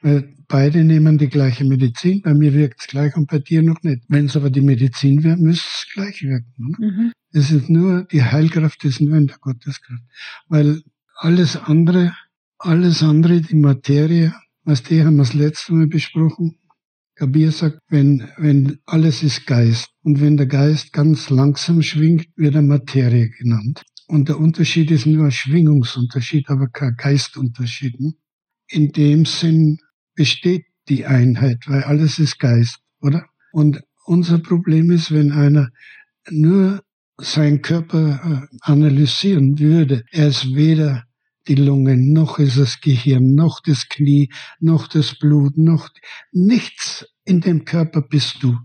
Weil 0.02 0.34
beide 0.48 0.84
nehmen 0.84 1.18
die 1.18 1.30
gleiche 1.30 1.66
Medizin. 1.66 2.22
Bei 2.22 2.34
mir 2.34 2.54
wirkt 2.54 2.82
es 2.82 2.88
gleich 2.88 3.16
und 3.16 3.30
bei 3.30 3.40
dir 3.40 3.64
noch 3.64 3.82
nicht. 3.82 4.04
Wenn 4.08 4.26
es 4.26 4.36
aber 4.36 4.50
die 4.50 4.62
Medizin 4.62 5.24
wäre, 5.24 5.38
müsste 5.38 5.68
es 5.68 5.88
gleich 5.94 6.22
wirken. 6.24 6.54
Ne? 6.58 6.76
Mhm. 6.80 7.12
Es 7.32 7.52
ist 7.52 7.70
nur, 7.70 8.04
die 8.12 8.24
Heilkraft 8.24 8.84
ist 8.86 9.02
nur 9.02 9.18
in 9.18 9.28
der 9.28 9.38
Gotteskraft. 9.40 10.04
Weil 10.48 10.82
alles 11.16 11.56
andere, 11.56 12.16
alles 12.60 13.04
andere, 13.04 13.42
die 13.42 13.56
Materie, 13.56 14.34
was 14.64 14.84
die 14.84 15.04
haben 15.04 15.16
wir 15.16 15.24
das 15.24 15.34
letzte 15.34 15.74
Mal 15.74 15.88
besprochen. 15.88 16.58
Kabir 17.16 17.52
sagt, 17.52 17.80
wenn, 17.90 18.30
wenn 18.38 18.78
alles 18.86 19.24
ist 19.24 19.48
Geist 19.48 19.90
und 20.04 20.22
wenn 20.22 20.38
der 20.38 20.46
Geist 20.46 20.94
ganz 20.94 21.32
langsam 21.32 21.82
schwingt, 21.82 22.28
wird 22.36 22.54
er 22.54 22.62
Materie 22.62 23.30
genannt. 23.30 23.84
Und 24.08 24.30
der 24.30 24.40
Unterschied 24.40 24.92
ist 24.92 25.08
nur 25.08 25.26
ein 25.26 25.32
Schwingungsunterschied, 25.32 26.48
aber 26.50 26.68
kein 26.68 26.96
Geistunterschied. 26.96 28.00
Ne? 28.00 28.14
In 28.70 28.92
dem 28.92 29.26
Sinn 29.26 29.80
besteht 30.18 30.66
die 30.90 31.06
Einheit, 31.06 31.64
weil 31.68 31.84
alles 31.84 32.20
ist 32.20 32.40
Geist, 32.40 32.80
oder? 33.00 33.26
Und 33.54 33.82
unser 34.06 34.40
Problem 34.40 34.92
ist, 34.92 35.14
wenn 35.14 35.32
einer 35.32 35.70
nur 36.30 36.84
seinen 37.18 37.62
Körper 37.62 38.48
äh, 38.52 38.58
analysieren 38.62 39.60
würde, 39.60 40.04
er 40.12 40.28
ist 40.28 40.54
weder 40.54 41.06
die 41.48 41.56
Lunge, 41.56 41.98
noch 41.98 42.40
ist 42.40 42.58
das 42.58 42.82
Gehirn, 42.82 43.36
noch 43.36 43.62
das 43.62 43.88
Knie, 43.88 44.30
noch 44.60 44.88
das 44.88 45.18
Blut, 45.18 45.58
noch 45.58 45.90
nichts 46.32 47.06
in 47.24 47.42
dem 47.42 47.64
Körper 47.64 48.02
bist 48.02 48.44
du. 48.44 48.58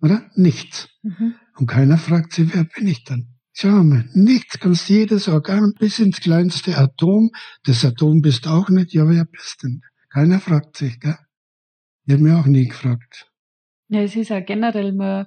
Oder? 0.00 0.30
Nichts. 0.34 0.88
Mhm. 1.02 1.34
Und 1.56 1.66
keiner 1.66 1.98
fragt 1.98 2.32
sich, 2.32 2.54
wer 2.54 2.64
bin 2.64 2.86
ich 2.86 3.04
dann? 3.04 3.38
Schau 3.52 3.82
mal, 3.82 4.08
nichts, 4.14 4.60
kannst 4.60 4.88
jedes 4.88 5.26
Organ 5.26 5.72
bis 5.78 5.98
ins 5.98 6.20
kleinste 6.20 6.78
Atom, 6.78 7.30
das 7.64 7.84
Atom 7.84 8.20
bist 8.20 8.46
auch 8.46 8.68
nicht, 8.68 8.92
ja, 8.92 9.08
wer 9.08 9.24
bist 9.24 9.64
denn? 9.64 9.80
Keiner 10.18 10.40
fragt 10.40 10.76
sich, 10.76 10.98
gell? 10.98 11.16
Ich 12.04 12.14
habe 12.14 12.24
mir 12.24 12.36
auch 12.40 12.46
nie 12.46 12.66
gefragt. 12.66 13.30
Ja, 13.86 14.02
es 14.02 14.16
ist 14.16 14.30
ja 14.30 14.40
generell, 14.40 14.92
man, 14.92 15.26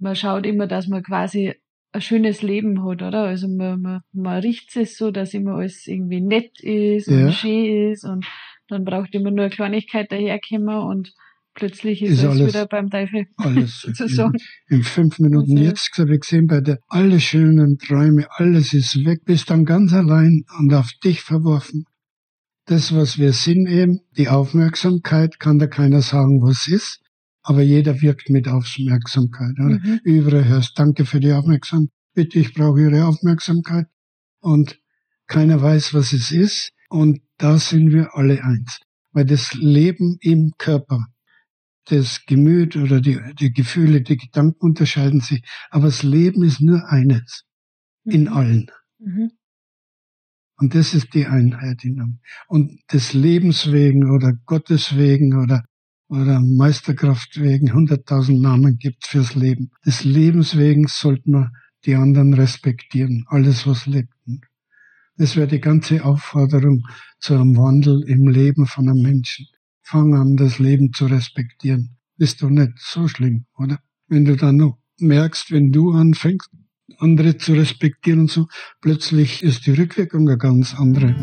man 0.00 0.16
schaut 0.16 0.44
immer, 0.44 0.66
dass 0.66 0.88
man 0.88 1.04
quasi 1.04 1.54
ein 1.92 2.00
schönes 2.00 2.42
Leben 2.42 2.84
hat, 2.84 3.02
oder? 3.02 3.22
Also 3.26 3.46
man, 3.46 3.80
man, 3.80 4.00
man 4.12 4.40
richtet 4.40 4.82
es 4.82 4.98
so, 4.98 5.12
dass 5.12 5.34
immer 5.34 5.54
alles 5.54 5.86
irgendwie 5.86 6.20
nett 6.20 6.58
ist 6.62 7.06
und 7.06 7.30
schön 7.32 7.92
ist 7.92 8.02
und 8.02 8.26
dann 8.66 8.84
braucht 8.84 9.14
immer 9.14 9.30
nur 9.30 9.44
eine 9.44 9.54
Kleinigkeit 9.54 10.10
daherkommen 10.10 10.78
und 10.78 11.14
plötzlich 11.54 12.02
ist, 12.02 12.10
ist 12.10 12.24
alles, 12.24 12.40
alles, 12.40 12.54
wieder 12.54 12.66
beim 12.66 12.90
Teufel. 12.90 13.28
Alles. 13.36 13.84
in, 14.00 14.32
in, 14.66 14.82
fünf 14.82 15.20
Minuten 15.20 15.58
also, 15.58 15.62
jetzt 15.62 15.96
habe 15.96 16.14
ich 16.16 16.22
gesehen, 16.22 16.48
bei 16.48 16.60
der 16.60 16.80
alle 16.88 17.20
schönen 17.20 17.78
Träume, 17.78 18.26
alles 18.30 18.72
ist 18.72 19.04
weg, 19.04 19.20
bist 19.24 19.48
dann 19.48 19.64
ganz 19.64 19.92
allein 19.92 20.44
und 20.58 20.74
auf 20.74 20.90
dich 21.04 21.20
verworfen 21.20 21.86
das, 22.66 22.94
was 22.94 23.18
wir 23.18 23.32
sind 23.32 23.68
eben, 23.68 24.00
die 24.16 24.28
Aufmerksamkeit, 24.28 25.40
kann 25.40 25.58
da 25.58 25.66
keiner 25.66 26.02
sagen, 26.02 26.42
was 26.42 26.66
ist, 26.66 27.00
aber 27.42 27.62
jeder 27.62 28.02
wirkt 28.02 28.28
mit 28.28 28.48
Aufmerksamkeit. 28.48 29.54
Oder? 29.58 29.78
Mhm. 29.78 30.00
Überall 30.02 30.46
hörst, 30.46 30.78
danke 30.78 31.04
für 31.04 31.20
die 31.20 31.32
Aufmerksamkeit, 31.32 31.92
bitte, 32.12 32.38
ich 32.40 32.54
brauche 32.54 32.80
Ihre 32.80 33.06
Aufmerksamkeit. 33.06 33.86
Und 34.40 34.80
keiner 35.26 35.60
weiß, 35.62 35.94
was 35.94 36.12
es 36.12 36.32
ist. 36.32 36.72
Und 36.88 37.20
da 37.38 37.58
sind 37.58 37.92
wir 37.92 38.14
alle 38.14 38.42
eins. 38.42 38.80
Weil 39.12 39.24
das 39.24 39.54
Leben 39.54 40.18
im 40.20 40.52
Körper, 40.58 41.06
das 41.84 42.24
Gemüt 42.26 42.76
oder 42.76 43.00
die, 43.00 43.20
die 43.38 43.52
Gefühle, 43.52 44.02
die 44.02 44.16
Gedanken 44.16 44.58
unterscheiden 44.60 45.20
sich. 45.20 45.42
Aber 45.70 45.86
das 45.86 46.02
Leben 46.02 46.42
ist 46.42 46.60
nur 46.60 46.88
eines. 46.88 47.44
Mhm. 48.04 48.12
In 48.12 48.28
allen. 48.28 48.70
Mhm. 48.98 49.30
Und 50.58 50.74
das 50.74 50.94
ist 50.94 51.12
die 51.14 51.26
Einheit 51.26 51.84
in 51.84 51.96
ihm. 51.96 52.18
Und 52.48 52.80
des 52.92 53.12
Lebens 53.12 53.70
wegen 53.72 54.10
oder 54.10 54.32
Gottes 54.46 54.96
wegen 54.96 55.36
oder, 55.38 55.64
oder 56.08 56.40
Meisterkraft 56.40 57.40
wegen, 57.40 57.72
hunderttausend 57.72 58.40
Namen 58.40 58.78
gibt 58.78 59.06
fürs 59.06 59.34
Leben. 59.34 59.70
Des 59.84 60.04
Lebens 60.04 60.56
wegen 60.56 60.86
sollten 60.86 61.32
wir 61.32 61.52
die 61.84 61.94
anderen 61.94 62.34
respektieren, 62.34 63.24
alles 63.28 63.66
was 63.66 63.86
lebt. 63.86 64.12
Das 65.18 65.36
wäre 65.36 65.46
die 65.46 65.60
ganze 65.60 66.04
Aufforderung 66.04 66.82
zu 67.20 67.34
einem 67.34 67.56
Wandel 67.56 68.02
im 68.06 68.28
Leben 68.28 68.66
von 68.66 68.88
einem 68.88 69.02
Menschen. 69.02 69.46
Fang 69.82 70.14
an, 70.14 70.36
das 70.36 70.58
Leben 70.58 70.92
zu 70.92 71.06
respektieren. 71.06 71.96
Ist 72.18 72.42
doch 72.42 72.50
nicht 72.50 72.72
so 72.78 73.08
schlimm, 73.08 73.46
oder? 73.56 73.78
Wenn 74.08 74.24
du 74.24 74.36
dann 74.36 74.56
noch 74.56 74.78
merkst, 74.98 75.50
wenn 75.52 75.70
du 75.70 75.92
anfängst, 75.92 76.50
andere 76.98 77.36
zu 77.36 77.54
respektieren 77.54 78.20
und 78.20 78.30
so, 78.30 78.46
plötzlich 78.80 79.42
ist 79.42 79.66
die 79.66 79.72
Rückwirkung 79.72 80.28
eine 80.28 80.38
ganz 80.38 80.74
andere. 80.74 81.14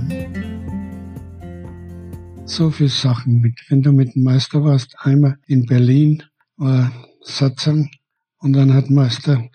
So 2.45 2.69
viele 2.69 2.89
Sachen 2.89 3.39
mit. 3.39 3.59
Wenn 3.69 3.81
du 3.81 3.91
mit 3.91 4.15
dem 4.15 4.23
Meister 4.23 4.63
warst, 4.63 4.95
einmal 4.99 5.37
in 5.47 5.65
Berlin, 5.65 6.23
war 6.57 6.91
Satzang, 7.21 7.89
und 8.37 8.53
dann 8.53 8.73
hat 8.73 8.89
Meister 8.89 9.49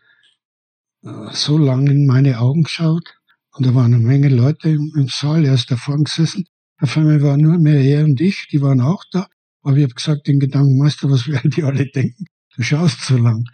äh, 1.02 1.10
so 1.32 1.58
lange 1.58 1.90
in 1.90 2.06
meine 2.06 2.40
Augen 2.40 2.62
geschaut, 2.62 3.14
und 3.52 3.66
da 3.66 3.74
waren 3.74 3.92
eine 3.92 4.02
Menge 4.02 4.28
Leute 4.28 4.70
im 4.70 5.08
Saal, 5.08 5.44
er 5.44 5.54
ist 5.54 5.70
da 5.70 5.76
vorne 5.76 6.04
gesessen. 6.04 6.46
Auf 6.80 6.96
einmal 6.96 7.20
waren 7.22 7.40
nur 7.40 7.58
mehr 7.58 7.80
er 7.80 8.04
und 8.04 8.20
ich, 8.20 8.46
die 8.52 8.62
waren 8.62 8.80
auch 8.80 9.04
da. 9.10 9.26
Aber 9.62 9.76
ich 9.76 9.82
habe 9.82 9.94
gesagt, 9.94 10.28
den 10.28 10.38
Gedanken, 10.38 10.78
Meister, 10.78 11.10
was 11.10 11.26
werden 11.26 11.50
die 11.56 11.64
alle 11.64 11.86
denken? 11.86 12.26
Du 12.54 12.62
schaust 12.62 13.02
so 13.02 13.16
lang. 13.16 13.44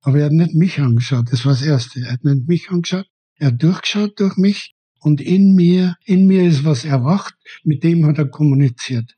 Aber 0.00 0.18
er 0.18 0.26
hat 0.26 0.32
nicht 0.32 0.54
mich 0.54 0.80
angeschaut, 0.80 1.32
das 1.32 1.44
war 1.44 1.52
das 1.52 1.62
Erste. 1.62 2.00
Er 2.00 2.12
hat 2.12 2.24
nicht 2.24 2.46
mich 2.46 2.70
angeschaut, 2.70 3.06
er 3.36 3.48
hat 3.48 3.62
durchgeschaut 3.62 4.18
durch 4.20 4.36
mich 4.36 4.74
Und 5.00 5.20
in 5.20 5.54
mir, 5.54 5.96
in 6.04 6.26
mir 6.26 6.44
ist 6.44 6.64
was 6.64 6.84
erwacht, 6.84 7.34
mit 7.64 7.84
dem 7.84 8.04
hat 8.06 8.18
er 8.18 8.28
kommuniziert. 8.28 9.14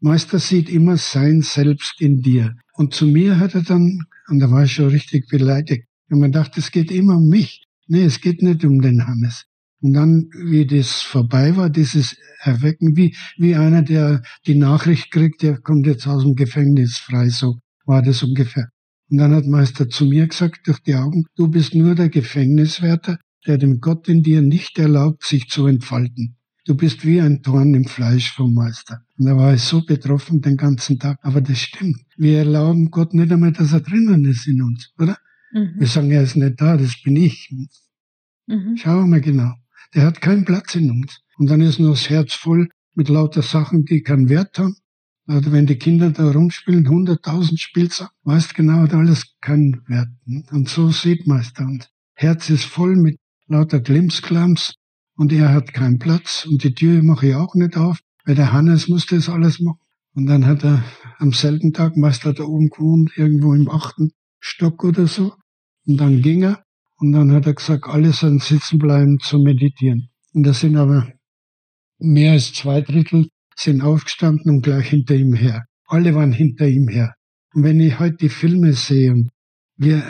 Meister 0.00 0.38
sieht 0.38 0.68
immer 0.68 0.96
sein 0.96 1.42
Selbst 1.42 2.00
in 2.00 2.20
dir. 2.20 2.56
Und 2.74 2.94
zu 2.94 3.06
mir 3.06 3.38
hat 3.38 3.54
er 3.54 3.62
dann, 3.62 4.00
und 4.28 4.40
da 4.40 4.50
war 4.50 4.64
ich 4.64 4.72
schon 4.72 4.88
richtig 4.88 5.28
beleidigt, 5.28 5.86
und 6.10 6.18
man 6.18 6.32
dachte, 6.32 6.58
es 6.58 6.72
geht 6.72 6.90
immer 6.90 7.16
um 7.16 7.28
mich. 7.28 7.64
Nee, 7.86 8.04
es 8.04 8.20
geht 8.20 8.42
nicht 8.42 8.64
um 8.64 8.80
den 8.80 9.06
Hannes. 9.06 9.46
Und 9.80 9.92
dann, 9.92 10.28
wie 10.34 10.66
das 10.66 11.00
vorbei 11.02 11.56
war, 11.56 11.70
dieses 11.70 12.16
Erwecken, 12.40 12.96
wie, 12.96 13.16
wie 13.36 13.54
einer, 13.54 13.82
der 13.82 14.22
die 14.46 14.56
Nachricht 14.56 15.10
kriegt, 15.10 15.42
der 15.42 15.58
kommt 15.58 15.86
jetzt 15.86 16.06
aus 16.06 16.22
dem 16.22 16.34
Gefängnis 16.34 16.98
frei, 16.98 17.28
so 17.28 17.58
war 17.86 18.02
das 18.02 18.22
ungefähr. 18.22 18.70
Und 19.10 19.18
dann 19.18 19.34
hat 19.34 19.46
Meister 19.46 19.88
zu 19.88 20.06
mir 20.06 20.28
gesagt, 20.28 20.66
durch 20.66 20.78
die 20.80 20.94
Augen, 20.94 21.24
du 21.36 21.48
bist 21.48 21.74
nur 21.74 21.94
der 21.94 22.08
Gefängniswärter, 22.08 23.18
der 23.46 23.58
dem 23.58 23.80
Gott 23.80 24.08
in 24.08 24.22
dir 24.22 24.42
nicht 24.42 24.78
erlaubt, 24.78 25.24
sich 25.24 25.48
zu 25.48 25.66
entfalten. 25.66 26.36
Du 26.66 26.76
bist 26.76 27.04
wie 27.04 27.20
ein 27.20 27.42
Dorn 27.42 27.74
im 27.74 27.86
Fleisch 27.86 28.32
vom 28.32 28.54
Meister. 28.54 29.02
Und 29.18 29.26
da 29.26 29.36
war 29.36 29.54
ich 29.54 29.62
so 29.62 29.84
betroffen 29.84 30.40
den 30.40 30.56
ganzen 30.56 30.98
Tag. 30.98 31.18
Aber 31.22 31.40
das 31.40 31.58
stimmt. 31.58 32.00
Wir 32.16 32.38
erlauben 32.38 32.90
Gott 32.90 33.14
nicht 33.14 33.32
einmal, 33.32 33.52
dass 33.52 33.72
er 33.72 33.80
drinnen 33.80 34.24
ist 34.24 34.46
in 34.46 34.62
uns, 34.62 34.92
oder? 34.98 35.16
Mhm. 35.52 35.74
Wir 35.78 35.86
sagen, 35.86 36.10
er 36.10 36.22
ist 36.22 36.36
nicht 36.36 36.60
da, 36.60 36.76
das 36.76 37.02
bin 37.02 37.16
ich. 37.16 37.50
Mhm. 38.46 38.76
Schauen 38.76 39.10
wir 39.10 39.20
genau. 39.20 39.54
Der 39.94 40.04
hat 40.04 40.20
keinen 40.20 40.44
Platz 40.44 40.74
in 40.74 40.90
uns. 40.90 41.20
Und 41.38 41.50
dann 41.50 41.60
ist 41.60 41.80
nur 41.80 41.90
das 41.90 42.08
Herz 42.10 42.34
voll 42.34 42.68
mit 42.94 43.08
lauter 43.08 43.42
Sachen, 43.42 43.84
die 43.84 44.02
keinen 44.02 44.28
Wert 44.28 44.58
haben. 44.58 44.76
Oder 45.30 45.52
wenn 45.52 45.66
die 45.66 45.76
Kinder 45.76 46.10
da 46.10 46.28
rumspielen, 46.32 46.88
hunderttausend 46.88 47.60
Spielsachen, 47.60 48.12
weißt 48.24 48.56
genau, 48.56 48.80
hat 48.80 48.94
alles 48.94 49.36
keinen 49.40 49.80
Wert. 49.86 50.08
Und 50.50 50.68
so 50.68 50.90
sieht 50.90 51.28
man 51.28 51.38
es 51.38 51.52
dann. 51.52 51.84
Herz 52.14 52.50
ist 52.50 52.64
voll 52.64 52.96
mit 52.96 53.16
lauter 53.46 53.78
Glimsklams 53.78 54.74
und 55.16 55.32
er 55.32 55.52
hat 55.52 55.72
keinen 55.72 56.00
Platz 56.00 56.46
und 56.50 56.64
die 56.64 56.74
Tür 56.74 57.04
mache 57.04 57.28
ich 57.28 57.34
auch 57.36 57.54
nicht 57.54 57.76
auf, 57.76 58.00
weil 58.24 58.34
der 58.34 58.52
Hannes 58.52 58.88
muss 58.88 59.06
das 59.06 59.28
alles 59.28 59.60
machen. 59.60 59.78
Und 60.14 60.26
dann 60.26 60.46
hat 60.46 60.64
er 60.64 60.82
am 61.18 61.32
selben 61.32 61.72
Tag, 61.72 61.96
meist 61.96 62.24
hat 62.24 62.40
er 62.40 62.48
oben 62.48 62.68
gewohnt, 62.68 63.12
irgendwo 63.14 63.54
im 63.54 63.70
achten 63.70 64.10
Stock 64.40 64.82
oder 64.82 65.06
so. 65.06 65.34
Und 65.86 65.98
dann 65.98 66.22
ging 66.22 66.42
er 66.42 66.64
und 66.96 67.12
dann 67.12 67.30
hat 67.30 67.46
er 67.46 67.54
gesagt, 67.54 67.84
alle 67.84 68.12
sollen 68.12 68.40
sitzen 68.40 68.80
bleiben 68.80 69.20
zu 69.20 69.38
meditieren. 69.38 70.08
Und 70.32 70.42
da 70.42 70.52
sind 70.52 70.76
aber 70.76 71.06
mehr 72.00 72.32
als 72.32 72.52
zwei 72.52 72.80
Drittel 72.80 73.28
sind 73.60 73.82
aufgestanden 73.82 74.50
und 74.50 74.62
gleich 74.62 74.88
hinter 74.88 75.14
ihm 75.14 75.34
her. 75.34 75.64
Alle 75.86 76.14
waren 76.14 76.32
hinter 76.32 76.66
ihm 76.66 76.88
her. 76.88 77.14
Und 77.54 77.64
wenn 77.64 77.80
ich 77.80 77.98
heute 77.98 78.16
die 78.16 78.28
Filme 78.28 78.72
sehe 78.72 79.12
und 79.12 79.30
wir, 79.76 80.02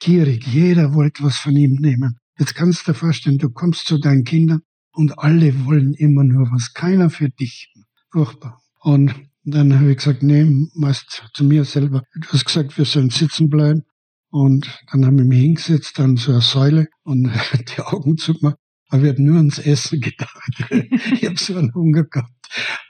gierig, 0.00 0.46
jeder 0.46 0.94
wollte 0.94 1.24
was 1.24 1.36
von 1.38 1.56
ihm 1.56 1.74
nehmen. 1.74 2.18
Jetzt 2.38 2.54
kannst 2.54 2.86
du 2.86 2.92
dir 2.92 2.98
vorstellen, 2.98 3.38
du 3.38 3.50
kommst 3.50 3.86
zu 3.86 3.98
deinen 3.98 4.24
Kindern 4.24 4.60
und 4.92 5.18
alle 5.18 5.66
wollen 5.66 5.94
immer 5.94 6.24
nur 6.24 6.50
was. 6.52 6.72
Keiner 6.72 7.10
für 7.10 7.28
dich. 7.28 7.72
Furchtbar. 8.10 8.60
Und 8.80 9.14
dann 9.44 9.78
habe 9.78 9.90
ich 9.90 9.98
gesagt, 9.98 10.22
nee, 10.22 10.46
meist 10.74 11.22
zu 11.34 11.44
mir 11.44 11.64
selber. 11.64 12.02
Du 12.14 12.28
hast 12.28 12.44
gesagt, 12.44 12.76
wir 12.78 12.84
sollen 12.84 13.10
sitzen 13.10 13.48
bleiben. 13.48 13.82
Und 14.30 14.80
dann 14.90 15.06
haben 15.06 15.18
wir 15.18 15.24
mich 15.24 15.40
hingesetzt 15.40 15.98
an 16.00 16.16
so 16.16 16.32
eine 16.32 16.40
Säule 16.40 16.86
und 17.04 17.30
die 17.76 17.80
Augen 17.80 18.16
zugemacht. 18.16 18.56
Aber 18.88 19.02
ich 19.02 19.08
habe 19.08 19.22
nur 19.22 19.36
ans 19.36 19.58
Essen 19.58 20.00
gedacht. 20.00 20.64
ich 20.70 21.24
habe 21.24 21.36
so 21.36 21.56
einen 21.56 21.74
Hunger 21.74 22.04
gehabt. 22.04 22.30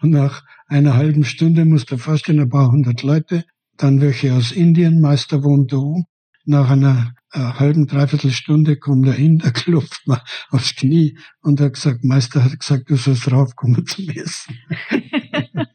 Und 0.01 0.11
nach 0.11 0.45
einer 0.67 0.95
halben 0.95 1.25
Stunde 1.25 1.65
musste 1.65 1.95
ich 1.95 2.03
vorstellen, 2.03 2.41
ein 2.41 2.49
paar 2.49 2.71
hundert 2.71 3.03
Leute, 3.03 3.45
dann 3.77 4.01
welche 4.01 4.35
aus 4.35 4.53
Indien, 4.53 5.01
Meister 5.01 5.43
wohnt 5.43 5.73
da 5.73 5.77
oben. 5.77 6.05
Nach 6.45 6.71
einer 6.71 7.15
äh, 7.33 7.41
halben, 7.41 7.87
dreiviertel 7.87 8.31
Stunde 8.31 8.77
kommt 8.77 9.07
er 9.07 9.17
in, 9.17 9.39
der 9.39 9.53
klopft 9.53 10.07
mir 10.07 10.23
aufs 10.51 10.77
Knie 10.77 11.19
und 11.41 11.61
hat 11.61 11.75
gesagt, 11.75 12.05
Meister 12.05 12.45
hat 12.45 12.59
gesagt, 12.59 12.89
du 12.89 12.97
sollst 12.97 13.31
raufkommen 13.33 13.85
zum 13.87 14.09
Essen. 14.11 14.57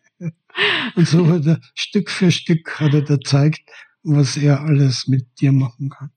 und 0.96 1.08
so 1.08 1.28
hat 1.28 1.46
er 1.46 1.60
Stück 1.76 2.10
für 2.10 2.32
Stück 2.32 2.80
hat 2.80 2.94
er 2.94 3.02
da 3.02 3.16
gezeigt, 3.16 3.70
was 4.04 4.38
er 4.38 4.62
alles 4.62 5.08
mit 5.08 5.28
dir 5.42 5.52
machen 5.52 5.90
kann. 5.90 6.12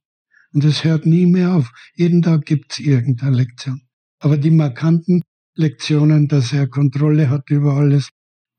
Und 0.52 0.64
es 0.64 0.84
hört 0.84 1.04
nie 1.04 1.26
mehr 1.26 1.54
auf. 1.54 1.72
Jeden 1.94 2.22
Tag 2.22 2.46
gibt's 2.46 2.78
irgendeine 2.78 3.36
Lektion. 3.36 3.82
Aber 4.24 4.38
die 4.38 4.50
markanten 4.50 5.20
Lektionen, 5.54 6.28
dass 6.28 6.54
er 6.54 6.66
Kontrolle 6.66 7.28
hat 7.28 7.50
über 7.50 7.74
alles, 7.74 8.08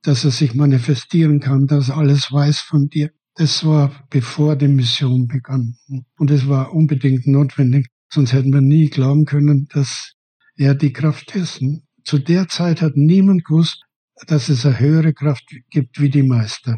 dass 0.03 0.23
er 0.23 0.29
sich 0.29 0.53
manifestieren 0.53 1.39
kann, 1.39 1.65
dass 1.65 1.89
er 1.89 1.97
alles 1.97 2.31
weiß 2.31 2.59
von 2.59 2.87
dir, 2.87 3.09
das 3.33 3.65
war 3.65 3.91
bevor 4.11 4.55
die 4.57 4.67
Mission 4.67 5.25
begann. 5.25 5.75
Und 6.19 6.29
es 6.29 6.47
war 6.47 6.71
unbedingt 6.71 7.25
notwendig, 7.25 7.87
sonst 8.13 8.31
hätten 8.31 8.53
wir 8.53 8.61
nie 8.61 8.91
glauben 8.91 9.25
können, 9.25 9.67
dass 9.73 10.13
er 10.55 10.75
die 10.75 10.93
Kraft 10.93 11.35
ist. 11.35 11.63
Zu 12.03 12.19
der 12.19 12.47
Zeit 12.47 12.83
hat 12.83 12.95
niemand 12.95 13.43
gewusst, 13.43 13.81
dass 14.27 14.49
es 14.49 14.67
eine 14.67 14.79
höhere 14.79 15.13
Kraft 15.15 15.45
gibt 15.71 15.99
wie 15.99 16.11
die 16.11 16.21
Meister. 16.21 16.77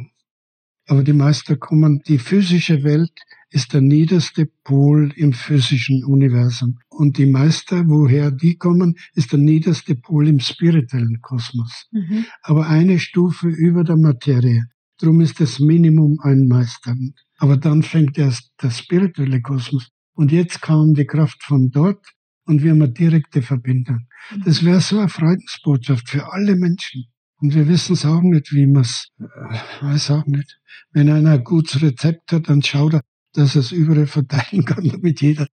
Aber 0.87 1.03
die 1.03 1.11
Meister 1.11 1.57
kommen, 1.57 2.03
die 2.07 2.19
physische 2.19 2.83
Welt 2.83 3.11
ist 3.49 3.73
der 3.73 3.81
niederste 3.81 4.45
Pol 4.63 5.13
im 5.15 5.33
physischen 5.33 6.03
Universum. 6.03 6.79
Und 6.89 7.17
die 7.17 7.25
Meister, 7.25 7.87
woher 7.87 8.31
die 8.31 8.57
kommen, 8.57 8.95
ist 9.13 9.31
der 9.31 9.39
niederste 9.39 9.95
Pol 9.95 10.27
im 10.27 10.39
spirituellen 10.39 11.19
Kosmos. 11.21 11.87
Mhm. 11.91 12.25
Aber 12.41 12.67
eine 12.67 12.99
Stufe 12.99 13.47
über 13.47 13.83
der 13.83 13.97
Materie. 13.97 14.65
Drum 14.99 15.21
ist 15.21 15.39
das 15.39 15.59
Minimum 15.59 16.19
ein 16.21 16.47
Meister. 16.47 16.95
Aber 17.37 17.57
dann 17.57 17.83
fängt 17.83 18.17
erst 18.17 18.51
der 18.61 18.71
spirituelle 18.71 19.41
Kosmos. 19.41 19.89
Und 20.13 20.31
jetzt 20.31 20.61
kam 20.61 20.93
die 20.93 21.05
Kraft 21.05 21.43
von 21.43 21.69
dort 21.69 22.03
und 22.45 22.63
wir 22.63 22.71
haben 22.71 22.81
eine 22.81 22.91
direkte 22.91 23.41
Verbindung. 23.41 24.07
Mhm. 24.31 24.43
Das 24.45 24.65
wäre 24.65 24.81
so 24.81 24.99
eine 24.99 25.09
Freudensbotschaft 25.09 26.09
für 26.09 26.33
alle 26.33 26.55
Menschen. 26.55 27.05
Und 27.39 27.53
wir 27.53 27.67
wissen 27.67 27.93
es 27.93 28.03
auch 28.03 28.21
nicht, 28.21 28.51
wie 28.51 28.65
man 28.65 28.81
es, 28.81 29.11
äh, 29.19 29.83
weiß 29.83 30.11
auch 30.11 30.25
nicht. 30.25 30.59
Wenn 30.91 31.09
einer 31.09 31.31
ein 31.31 31.43
gutes 31.43 31.81
Rezept 31.81 32.31
hat, 32.31 32.49
dann 32.49 32.63
schaut 32.63 32.95
er, 32.95 33.01
dass 33.37 33.55
er 33.55 33.61
es 33.61 33.71
überall 33.71 34.07
verteilen 34.07 34.65
kann, 34.65 34.83
damit 34.89 35.21
jeder 35.21 35.47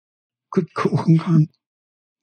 gut 0.50 0.72
kochen 0.74 1.18
kann. 1.18 1.48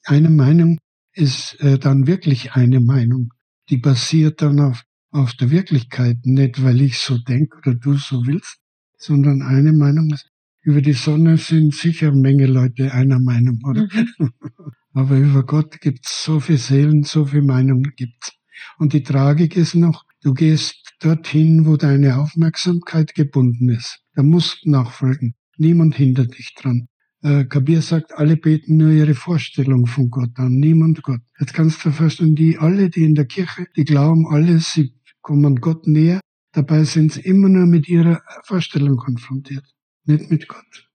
Eine 0.04 0.30
Meinung 0.30 0.80
ist 1.14 1.60
äh, 1.60 1.78
dann 1.78 2.08
wirklich 2.08 2.54
eine 2.54 2.80
Meinung. 2.80 3.34
Die 3.70 3.78
basiert 3.78 4.42
dann 4.42 4.60
auf, 4.60 4.84
auf 5.12 5.34
der 5.34 5.52
Wirklichkeit, 5.52 6.18
nicht 6.24 6.64
weil 6.64 6.82
ich 6.82 6.98
so 6.98 7.18
denke 7.18 7.58
oder 7.58 7.76
du 7.76 7.94
so 7.94 8.26
willst, 8.26 8.58
sondern 8.98 9.44
eine 9.44 9.72
Meinung 9.72 10.12
ist, 10.12 10.28
über 10.64 10.82
die 10.82 10.94
Sonne 10.94 11.38
sind 11.38 11.74
sicher 11.74 12.08
eine 12.08 12.22
Menge 12.22 12.48
Leute 12.48 12.92
einer 12.92 13.20
Meinung, 13.20 13.60
oder? 13.64 13.88
Mhm. 14.18 14.32
Aber 14.94 15.18
über 15.18 15.46
Gott 15.46 15.80
gibt's 15.80 16.24
so 16.24 16.40
viele 16.40 16.58
Seelen, 16.58 17.04
so 17.04 17.26
viele 17.26 17.44
Meinungen 17.44 17.94
gibt's. 17.96 18.34
Und 18.78 18.94
die 18.94 19.04
Tragik 19.04 19.56
ist 19.56 19.76
noch, 19.76 20.06
du 20.22 20.34
gehst 20.34 20.96
dorthin, 21.00 21.66
wo 21.66 21.78
deine 21.78 22.18
Aufmerksamkeit 22.18 23.16
gebunden 23.16 23.70
ist. 23.70 24.02
Da 24.16 24.24
musst 24.24 24.66
nachfolgen. 24.66 25.36
Niemand 25.62 25.94
hindert 25.94 26.40
dich 26.40 26.56
dran. 26.56 26.88
Äh, 27.22 27.46
Kabir 27.46 27.84
sagt, 27.84 28.18
alle 28.18 28.36
beten 28.36 28.78
nur 28.78 28.90
ihre 28.90 29.14
Vorstellung 29.14 29.86
von 29.86 30.10
Gott 30.10 30.32
an, 30.38 30.54
niemand 30.54 31.04
Gott. 31.04 31.20
Jetzt 31.40 31.54
kannst 31.54 31.86
du 31.86 31.92
verstehen, 31.92 32.34
die 32.34 32.58
alle, 32.58 32.90
die 32.90 33.04
in 33.04 33.14
der 33.14 33.26
Kirche, 33.26 33.68
die 33.76 33.84
glauben 33.84 34.26
alle, 34.26 34.58
sie 34.58 34.96
kommen 35.22 35.58
Gott 35.58 35.86
näher, 35.86 36.20
dabei 36.52 36.84
sind 36.84 37.14
sie 37.14 37.22
immer 37.22 37.48
nur 37.48 37.68
mit 37.68 37.88
ihrer 37.88 38.24
Vorstellung 38.44 38.98
konfrontiert, 38.98 39.64
nicht 40.06 40.32
mit 40.32 40.48
Gott. 40.48 40.90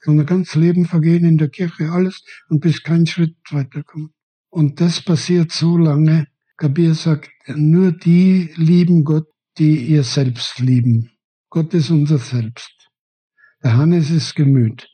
Sondern 0.00 0.26
ganz 0.26 0.56
Leben 0.56 0.86
vergehen 0.86 1.24
in 1.24 1.38
der 1.38 1.48
Kirche, 1.48 1.92
alles, 1.92 2.24
und 2.48 2.58
bis 2.58 2.82
kein 2.82 3.06
Schritt 3.06 3.36
weiterkommen. 3.52 4.10
Und 4.48 4.80
das 4.80 5.00
passiert 5.00 5.52
so 5.52 5.78
lange, 5.78 6.26
Kabir 6.56 6.94
sagt, 6.96 7.30
nur 7.46 7.92
die 7.92 8.50
lieben 8.56 9.04
Gott, 9.04 9.28
die 9.56 9.76
ihr 9.76 10.02
Selbst 10.02 10.58
lieben. 10.58 11.12
Gott 11.48 11.72
ist 11.74 11.90
unser 11.90 12.18
Selbst. 12.18 12.89
Der 13.62 13.76
Hannes 13.76 14.10
ist 14.10 14.34
Gemüt. 14.36 14.90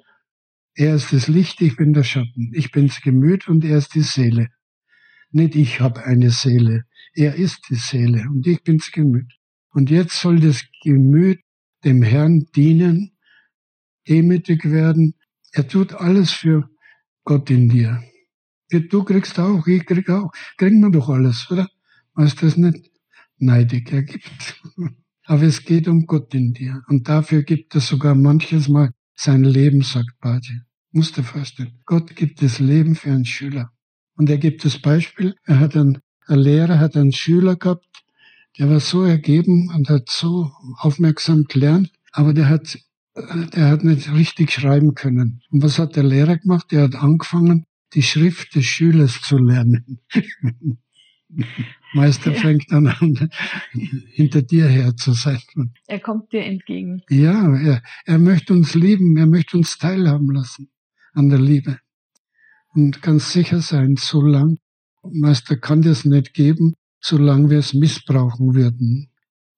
Er 0.74 0.96
ist 0.96 1.12
das 1.12 1.28
Licht, 1.28 1.60
ich 1.60 1.76
bin 1.76 1.92
der 1.92 2.02
Schatten. 2.02 2.50
Ich 2.52 2.72
bin's 2.72 3.00
Gemüt 3.00 3.48
und 3.48 3.64
er 3.64 3.78
ist 3.78 3.94
die 3.94 4.02
Seele. 4.02 4.48
Nicht 5.30 5.54
ich 5.54 5.80
habe 5.80 6.04
eine 6.04 6.30
Seele. 6.30 6.84
Er 7.14 7.36
ist 7.36 7.60
die 7.70 7.76
Seele 7.76 8.26
und 8.28 8.46
ich 8.46 8.62
bin's 8.64 8.90
Gemüt. 8.90 9.32
Und 9.70 9.88
jetzt 9.90 10.20
soll 10.20 10.40
das 10.40 10.64
Gemüt 10.82 11.40
dem 11.84 12.02
Herrn 12.02 12.46
dienen, 12.56 13.16
demütig 14.08 14.64
werden. 14.64 15.14
Er 15.52 15.68
tut 15.68 15.94
alles 15.94 16.32
für 16.32 16.68
Gott 17.24 17.48
in 17.50 17.68
dir. 17.68 18.02
Du 18.70 19.04
kriegst 19.04 19.38
auch, 19.38 19.64
ich 19.68 19.86
krieg 19.86 20.10
auch. 20.10 20.32
Kriegen 20.56 20.80
wir 20.80 20.90
doch 20.90 21.08
alles, 21.08 21.48
oder? 21.50 21.68
Weißt 22.14 22.42
du 22.42 22.46
das 22.46 22.56
nicht? 22.56 22.90
Neidig 23.38 23.92
ergibt. 23.92 24.60
Aber 25.26 25.42
es 25.42 25.64
geht 25.64 25.88
um 25.88 26.06
Gott 26.06 26.34
in 26.34 26.52
dir. 26.52 26.82
Und 26.88 27.08
dafür 27.08 27.42
gibt 27.42 27.74
es 27.74 27.88
sogar 27.88 28.14
manches 28.14 28.68
Mal 28.68 28.92
sein 29.14 29.44
Leben, 29.44 29.82
sagt 29.82 30.18
Badi. 30.20 30.60
Musst 30.92 31.18
du 31.18 31.22
vorstellen. 31.22 31.80
Gott 31.84 32.14
gibt 32.16 32.42
das 32.42 32.58
Leben 32.58 32.94
für 32.94 33.10
einen 33.10 33.24
Schüler. 33.24 33.70
Und 34.16 34.30
er 34.30 34.38
gibt 34.38 34.64
das 34.64 34.78
Beispiel. 34.78 35.34
Er 35.44 35.60
hat 35.60 35.76
einen, 35.76 35.98
ein 36.26 36.38
Lehrer 36.38 36.78
hat 36.78 36.96
einen 36.96 37.12
Schüler 37.12 37.56
gehabt, 37.56 37.86
der 38.58 38.70
war 38.70 38.80
so 38.80 39.02
ergeben 39.02 39.70
und 39.74 39.90
hat 39.90 40.08
so 40.08 40.50
aufmerksam 40.78 41.44
gelernt, 41.44 41.90
aber 42.12 42.32
der 42.32 42.48
hat, 42.48 42.78
der 43.14 43.68
hat 43.68 43.84
nicht 43.84 44.12
richtig 44.12 44.52
schreiben 44.52 44.94
können. 44.94 45.42
Und 45.50 45.62
was 45.62 45.78
hat 45.78 45.96
der 45.96 46.04
Lehrer 46.04 46.38
gemacht? 46.38 46.72
Der 46.72 46.84
hat 46.84 46.94
angefangen, 46.94 47.66
die 47.92 48.02
Schrift 48.02 48.54
des 48.54 48.64
Schülers 48.64 49.20
zu 49.20 49.36
lernen. 49.38 50.00
Meister 51.96 52.32
ja. 52.32 52.40
fängt 52.40 52.70
dann 52.70 52.86
an, 52.86 53.30
hinter 54.12 54.42
dir 54.42 54.68
her 54.68 54.94
zu 54.96 55.12
sein. 55.12 55.40
Er 55.86 55.98
kommt 55.98 56.30
dir 56.32 56.44
entgegen. 56.44 57.02
Ja, 57.08 57.56
er, 57.56 57.82
er 58.04 58.18
möchte 58.18 58.52
uns 58.52 58.74
lieben, 58.74 59.16
er 59.16 59.26
möchte 59.26 59.56
uns 59.56 59.78
teilhaben 59.78 60.30
lassen 60.30 60.68
an 61.14 61.30
der 61.30 61.40
Liebe. 61.40 61.78
Und 62.74 63.00
ganz 63.00 63.32
sicher 63.32 63.60
sein, 63.60 63.96
solange, 63.98 64.58
Meister 65.02 65.56
kann 65.56 65.80
das 65.80 66.04
nicht 66.04 66.34
geben, 66.34 66.74
solange 67.00 67.48
wir 67.48 67.58
es 67.58 67.72
missbrauchen 67.72 68.54
würden. 68.54 69.08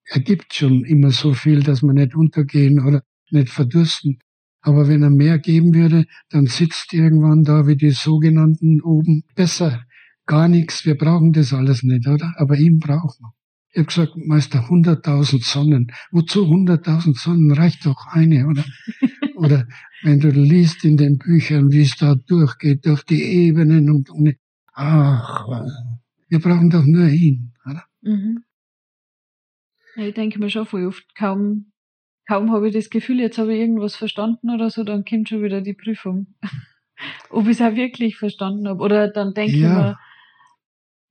Er 0.05 0.21
gibt 0.21 0.55
schon 0.55 0.85
immer 0.85 1.11
so 1.11 1.35
viel, 1.35 1.63
dass 1.63 1.83
wir 1.83 1.93
nicht 1.93 2.15
untergehen 2.15 2.87
oder 2.87 3.03
nicht 3.31 3.51
verdursten. 3.51 4.21
Aber 4.61 4.87
wenn 4.87 5.03
er 5.03 5.11
mehr 5.11 5.39
geben 5.39 5.75
würde, 5.75 6.07
dann 6.31 6.47
sitzt 6.47 6.93
irgendwann 6.93 7.43
da 7.43 7.67
wie 7.67 7.77
die 7.77 7.91
sogenannten 7.91 8.81
oben 8.83 9.25
besser 9.35 9.83
gar 10.29 10.47
nichts, 10.47 10.85
wir 10.87 10.97
brauchen 10.97 11.33
das 11.33 11.53
alles 11.53 11.83
nicht, 11.83 12.07
oder? 12.07 12.33
Aber 12.37 12.57
ihn 12.57 12.79
brauchen 12.79 13.25
wir. 13.25 13.33
Ich 13.71 13.79
habe 13.79 13.87
gesagt, 13.87 14.17
Meister, 14.17 14.61
100.000 14.69 15.45
Sonnen. 15.45 15.93
Wozu 16.11 16.47
100.000 16.47 17.19
Sonnen? 17.19 17.53
Reicht 17.53 17.85
doch 17.85 18.07
eine, 18.13 18.47
oder? 18.47 18.65
oder 19.37 19.67
wenn 20.03 20.21
du 20.21 20.31
liest 20.31 20.85
in 20.85 20.97
den 20.97 21.19
Büchern, 21.19 21.71
wie 21.73 21.83
es 21.83 21.97
da 21.97 22.15
durchgeht, 22.15 22.87
durch 22.87 23.03
die 23.03 23.23
Ebenen 23.23 23.91
und, 23.91 24.11
und 24.11 24.37
ach, 24.75 25.47
wir 26.29 26.39
brauchen 26.41 26.71
doch 26.71 26.85
nur 26.85 27.09
ihn, 27.09 27.53
oder? 27.69 27.85
Mhm. 28.03 28.45
ich 29.97 30.15
denke 30.15 30.39
mir 30.39 30.51
schon 30.51 30.67
voll 30.67 30.87
oft, 30.87 31.15
kaum, 31.17 31.73
kaum 32.27 32.53
habe 32.53 32.69
ich 32.69 32.75
das 32.75 32.91
Gefühl, 32.91 33.21
jetzt 33.21 33.39
habe 33.39 33.55
ich 33.55 33.61
irgendwas 33.61 33.97
verstanden 33.97 34.51
oder 34.51 34.71
so, 34.71 34.85
dann 34.85 35.05
kommt 35.05 35.29
schon 35.29 35.43
wieder 35.43 35.61
die 35.63 35.75
Prüfung. 35.75 36.35
Ob 37.31 37.45
ich 37.45 37.61
es 37.61 37.61
auch 37.61 37.77
wirklich 37.77 38.17
verstanden 38.17 38.67
habe. 38.67 38.83
Oder 38.83 39.09
dann 39.09 39.33
denke 39.33 39.57
ja. 39.57 39.69
ich 39.69 39.77
mir, 39.77 39.99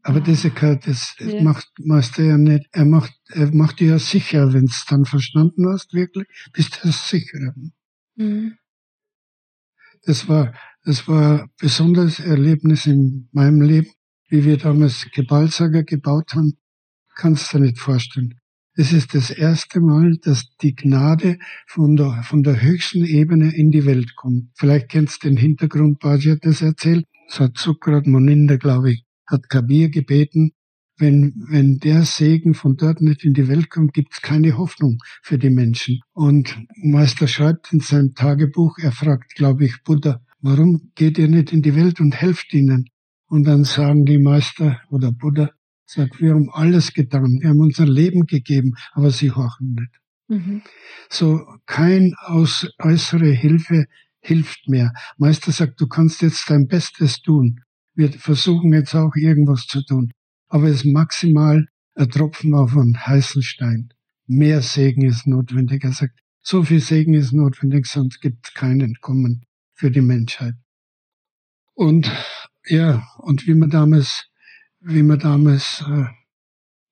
aber 0.08 0.22
das, 0.22 1.16
das 1.20 1.34
ja. 1.34 1.44
macht, 1.44 1.68
du 1.78 2.22
ja 2.22 2.38
nicht. 2.38 2.66
Er 2.72 2.86
macht, 2.86 3.14
er 3.28 3.54
macht 3.54 3.82
dir 3.82 3.90
ja 3.90 4.00
sicher, 4.00 4.54
wenn 4.54 4.64
es 4.64 4.86
dann 4.88 5.04
verstanden 5.04 5.68
hast, 5.68 5.94
wirklich, 5.94 6.28
bist 6.54 6.80
du 6.82 6.92
sicher. 6.92 7.54
Mhm. 8.16 8.54
Das 10.04 10.30
war, 10.30 10.54
das 10.86 11.10
war 11.10 11.42
ein 11.42 11.50
besonderes 11.60 12.22
Erlebnis 12.22 12.86
in 12.86 13.28
meinem 13.34 13.62
Leben, 13.62 13.90
wie 14.30 14.46
wir 14.46 14.56
damals 14.56 15.10
Gebalsager 15.14 15.84
gebaut 15.84 16.36
haben. 16.36 16.58
Kannst 17.14 17.52
du 17.52 17.58
dir 17.58 17.66
nicht 17.66 17.80
vorstellen. 17.80 18.40
Es 18.76 18.94
ist 18.94 19.14
das 19.14 19.30
erste 19.30 19.82
Mal, 19.82 20.18
dass 20.22 20.56
die 20.62 20.74
Gnade 20.74 21.38
von 21.66 21.98
der, 21.98 22.24
von 22.24 22.44
der 22.44 22.62
höchsten 22.62 23.04
Ebene 23.04 23.54
in 23.54 23.72
die 23.72 23.86
Welt 23.86 24.16
kommt. 24.16 24.52
Vielleicht 24.56 24.88
kennst 24.88 25.26
du 25.26 25.28
den 25.28 25.36
Hintergrund, 25.38 26.00
Baji 26.00 26.32
hat 26.32 26.46
das 26.46 26.62
erzählt. 26.62 27.06
Das 27.28 27.42
hat 27.42 27.58
Sukrat 27.58 28.08
Moninde, 28.08 28.58
glaube 28.58 28.94
ich, 28.94 29.07
hat 29.28 29.50
Kabir 29.50 29.90
gebeten, 29.90 30.52
wenn, 30.98 31.46
wenn 31.50 31.78
der 31.78 32.04
Segen 32.04 32.54
von 32.54 32.76
dort 32.76 33.02
nicht 33.02 33.24
in 33.24 33.34
die 33.34 33.48
Welt 33.48 33.70
kommt, 33.70 33.94
gibt 33.94 34.14
es 34.14 34.22
keine 34.22 34.58
Hoffnung 34.58 34.98
für 35.22 35.38
die 35.38 35.50
Menschen. 35.50 36.00
Und 36.14 36.58
Meister 36.76 37.28
schreibt 37.28 37.72
in 37.72 37.80
seinem 37.80 38.16
Tagebuch, 38.16 38.78
er 38.80 38.92
fragt, 38.92 39.36
glaube 39.36 39.66
ich, 39.66 39.84
Buddha, 39.84 40.22
warum 40.42 40.92
geht 40.96 41.18
ihr 41.18 41.28
nicht 41.28 41.54
in 41.54 41.62
die 41.62 41.76
Welt 41.76 42.00
und 42.00 42.16
helft 42.16 42.54
ihnen? 42.54 42.90
Und 43.28 43.44
dann 43.44 43.64
sagen 43.64 44.06
die 44.06 44.18
Meister 44.18 44.82
oder 44.90 45.12
Buddha, 45.12 45.52
sagt, 45.86 46.20
wir 46.20 46.34
haben 46.34 46.50
alles 46.52 46.94
getan, 46.94 47.40
wir 47.42 47.50
haben 47.50 47.60
unser 47.60 47.86
Leben 47.86 48.26
gegeben, 48.26 48.74
aber 48.94 49.12
sie 49.12 49.32
horchen 49.32 49.76
nicht. 49.76 49.92
Mhm. 50.28 50.62
So 51.10 51.46
kein 51.66 52.14
aus, 52.26 52.68
äußere 52.80 53.30
Hilfe 53.30 53.86
hilft 54.20 54.68
mehr. 54.68 54.92
Meister 55.18 55.52
sagt, 55.52 55.80
du 55.80 55.88
kannst 55.88 56.22
jetzt 56.22 56.50
dein 56.50 56.68
Bestes 56.68 57.22
tun, 57.22 57.62
wir 57.98 58.12
versuchen 58.12 58.72
jetzt 58.74 58.94
auch 58.94 59.16
irgendwas 59.16 59.66
zu 59.66 59.84
tun. 59.84 60.14
Aber 60.48 60.68
es 60.68 60.84
ist 60.84 60.86
maximal 60.86 61.68
ein 61.96 62.10
Tropfen 62.10 62.54
auf 62.54 62.78
einen 62.78 62.96
heißen 62.96 63.42
Stein. 63.42 63.90
Mehr 64.28 64.62
Segen 64.62 65.04
ist 65.04 65.26
notwendig. 65.26 65.84
Er 65.84 65.92
sagt, 65.92 66.20
so 66.42 66.64
viel 66.64 66.80
Segen 66.80 67.16
ist 67.16 67.34
notwendig, 67.34 67.88
sonst 67.88 68.22
gibt 68.22 68.48
es 68.48 68.54
kein 68.54 68.82
Entkommen 68.82 69.46
für 69.74 69.90
die 69.90 70.02
Menschheit. 70.02 70.54
Und 71.74 72.12
ja, 72.66 73.08
und 73.18 73.48
wie 73.48 73.56
wir 73.56 73.68
damals, 73.68 74.28
wie 74.80 75.02
wir 75.02 75.18
damals 75.18 75.84
äh, 75.88 76.06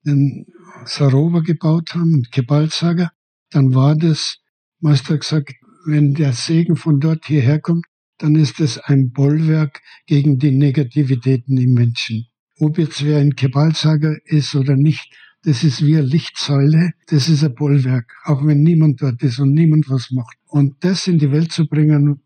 den 0.06 0.48
Sarover 0.86 1.44
gebaut 1.44 1.94
haben, 1.94 2.16
und 2.16 2.32
Kebalsager, 2.32 3.12
dann 3.52 3.76
war 3.76 3.96
das, 3.96 4.40
Meister 4.80 5.18
gesagt, 5.18 5.54
wenn 5.86 6.16
der 6.16 6.34
Segen 6.34 6.76
von 6.76 7.00
dort 7.00 7.26
hierher 7.26 7.60
kommt, 7.60 7.86
dann 8.18 8.36
ist 8.36 8.60
es 8.60 8.78
ein 8.78 9.12
Bollwerk 9.12 9.82
gegen 10.06 10.40
die 10.40 10.52
Negativitäten 10.52 11.58
im 11.58 11.74
Menschen. 11.74 12.28
Ob 12.60 12.78
jetzt 12.78 13.04
wer 13.04 13.20
ein 13.20 13.36
Kebalsager 13.36 14.16
ist 14.26 14.56
oder 14.56 14.76
nicht, 14.76 15.14
das 15.44 15.64
ist 15.64 15.86
wie 15.86 15.98
eine 15.98 16.08
Lichtsäule, 16.08 16.94
das 17.08 17.30
ist 17.30 17.44
ein 17.44 17.54
Bollwerk, 17.54 18.14
auch 18.24 18.46
wenn 18.46 18.64
niemand 18.64 19.02
dort 19.02 19.22
ist 19.22 19.40
und 19.40 19.54
niemand 19.54 19.90
was 19.90 20.12
macht. 20.12 20.38
Und 20.48 20.84
das 20.84 21.08
in 21.08 21.20
die 21.20 21.32
Welt 21.32 21.52
zu 21.52 21.68
bringen, 21.68 22.22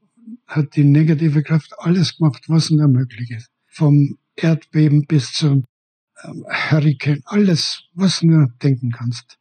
hat 0.47 0.75
die 0.75 0.83
negative 0.83 1.43
Kraft 1.43 1.73
alles 1.79 2.17
gemacht, 2.17 2.45
was 2.47 2.69
nur 2.69 2.87
möglich 2.87 3.31
ist. 3.31 3.49
Vom 3.67 4.17
Erdbeben 4.35 5.05
bis 5.05 5.33
zum 5.33 5.65
ähm, 6.23 6.45
Hurricane, 6.49 7.21
alles, 7.25 7.83
was 7.93 8.21
nur 8.23 8.47
denken 8.63 8.91
kannst. 8.91 9.37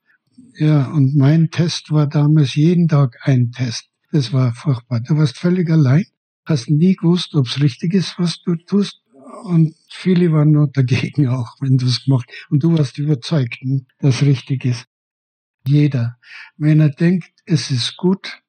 Ja, 0.59 0.91
und 0.91 1.17
mein 1.17 1.51
Test 1.51 1.91
war 1.91 2.09
damals 2.09 2.55
jeden 2.55 2.89
Tag 2.89 3.17
ein 3.23 3.53
Test. 3.53 3.89
Das 4.11 4.33
war 4.33 4.53
furchtbar. 4.55 5.01
Du 5.01 5.17
warst 5.17 5.39
völlig 5.39 5.71
allein 5.71 6.05
hast 6.49 6.71
nie 6.71 6.97
gewusst, 6.97 7.35
ob 7.35 7.47
es 7.47 7.61
richtig 7.61 7.95
ist, 7.95 8.19
was 8.19 8.43
du 8.43 8.57
tust. 8.57 9.03
Und 9.45 9.75
viele 9.91 10.33
waren 10.33 10.53
nur 10.53 10.69
dagegen 10.69 11.29
auch, 11.29 11.57
wenn 11.61 11.79
du 11.79 11.87
es 11.87 12.05
gemacht 12.05 12.31
Und 12.51 12.63
du 12.63 12.77
warst 12.77 12.99
überzeugt, 12.99 13.57
hm, 13.61 13.87
dass 14.01 14.17
es 14.17 14.27
richtig 14.27 14.65
ist. 14.65 14.87
Jeder. 15.67 16.17
Wenn 16.57 16.81
er 16.81 16.91
denkt, 16.91 17.31
es 17.45 17.71
ist 17.71 17.97
gut 17.97 18.43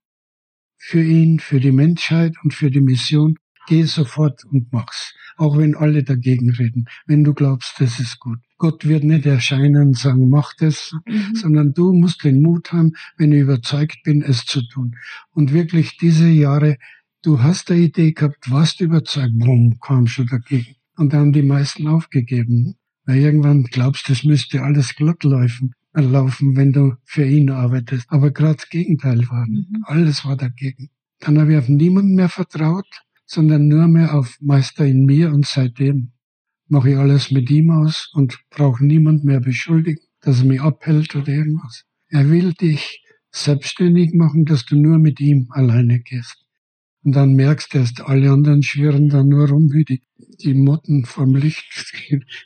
für 0.77 1.03
ihn, 1.03 1.39
für 1.39 1.59
die 1.59 1.73
Menschheit 1.73 2.35
und 2.43 2.53
für 2.53 2.71
die 2.71 2.81
Mission, 2.81 3.37
geh 3.67 3.83
sofort 3.83 4.45
und 4.45 4.71
mach's. 4.71 5.13
Auch 5.37 5.57
wenn 5.57 5.75
alle 5.75 6.03
dagegen 6.03 6.49
reden. 6.49 6.85
Wenn 7.05 7.23
du 7.23 7.33
glaubst, 7.33 7.75
das 7.79 7.99
ist 7.99 8.19
gut. 8.19 8.39
Gott 8.57 8.85
wird 8.85 9.03
nicht 9.03 9.25
erscheinen 9.25 9.89
und 9.89 9.97
sagen, 9.97 10.29
mach 10.29 10.53
das, 10.55 10.93
mhm. 11.05 11.35
sondern 11.35 11.73
du 11.73 11.93
musst 11.93 12.23
den 12.23 12.41
Mut 12.41 12.73
haben, 12.73 12.93
wenn 13.17 13.31
ich 13.31 13.41
überzeugt 13.41 14.03
bin, 14.03 14.21
es 14.21 14.45
zu 14.45 14.61
tun. 14.67 14.95
Und 15.31 15.53
wirklich 15.53 15.97
diese 15.97 16.27
Jahre 16.27 16.77
du 17.23 17.41
hast 17.41 17.71
eine 17.71 17.81
Idee 17.81 18.13
gehabt, 18.13 18.49
warst 18.49 18.81
überzeugt, 18.81 19.33
bumm, 19.37 19.77
kam 19.79 20.07
schon 20.07 20.27
dagegen. 20.27 20.75
Und 20.97 21.13
dann 21.13 21.19
haben 21.19 21.33
die 21.33 21.43
meisten 21.43 21.87
aufgegeben. 21.87 22.75
Weil 23.05 23.17
irgendwann 23.17 23.63
glaubst, 23.63 24.07
du, 24.07 24.13
es 24.13 24.23
müsste 24.23 24.61
alles 24.61 24.95
glatt 24.95 25.23
laufen, 25.23 25.73
äh, 25.93 26.01
laufen, 26.01 26.55
wenn 26.55 26.71
du 26.71 26.93
für 27.05 27.25
ihn 27.25 27.49
arbeitest. 27.49 28.05
Aber 28.09 28.31
gerade 28.31 28.57
das 28.57 28.69
Gegenteil 28.69 29.27
war. 29.29 29.47
Mhm. 29.47 29.83
Alles 29.83 30.25
war 30.25 30.37
dagegen. 30.37 30.89
Dann 31.19 31.39
habe 31.39 31.53
ich 31.53 31.57
auf 31.57 31.69
niemanden 31.69 32.15
mehr 32.15 32.29
vertraut, 32.29 32.87
sondern 33.25 33.67
nur 33.67 33.87
mehr 33.87 34.13
auf 34.13 34.37
Meister 34.41 34.85
in 34.85 35.05
mir 35.05 35.31
und 35.33 35.45
seitdem 35.45 36.11
mache 36.67 36.91
ich 36.91 36.97
alles 36.97 37.31
mit 37.31 37.49
ihm 37.49 37.71
aus 37.71 38.11
und 38.13 38.39
brauche 38.49 38.85
niemand 38.85 39.23
mehr 39.23 39.39
beschuldigen, 39.39 40.03
dass 40.21 40.39
er 40.39 40.45
mich 40.45 40.61
abhält 40.61 41.15
oder 41.15 41.29
irgendwas. 41.29 41.85
Er 42.09 42.29
will 42.29 42.53
dich 42.53 43.03
selbstständig 43.31 44.13
machen, 44.13 44.45
dass 44.45 44.65
du 44.65 44.75
nur 44.75 44.99
mit 44.99 45.19
ihm 45.19 45.47
alleine 45.49 45.99
gehst. 45.99 46.45
Und 47.09 47.15
dann 47.15 47.33
merkst 47.33 47.73
du 47.73 47.79
erst, 47.79 48.01
alle 48.01 48.29
anderen 48.29 48.61
schwirren 48.61 49.09
da 49.09 49.23
nur 49.23 49.49
rum 49.49 49.73
wie 49.73 49.83
die, 49.83 50.03
die 50.43 50.53
Motten 50.53 51.05
vom 51.05 51.33
Licht. 51.33 51.65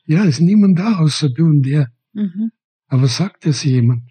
ja, 0.06 0.24
ist 0.24 0.40
niemand 0.40 0.80
da 0.80 1.00
außer 1.00 1.28
du 1.32 1.48
und 1.48 1.68
er. 1.68 1.92
Mhm. 2.14 2.54
Aber 2.88 3.10
sagt 3.10 3.46
es 3.46 3.66
jemand? 3.66 4.10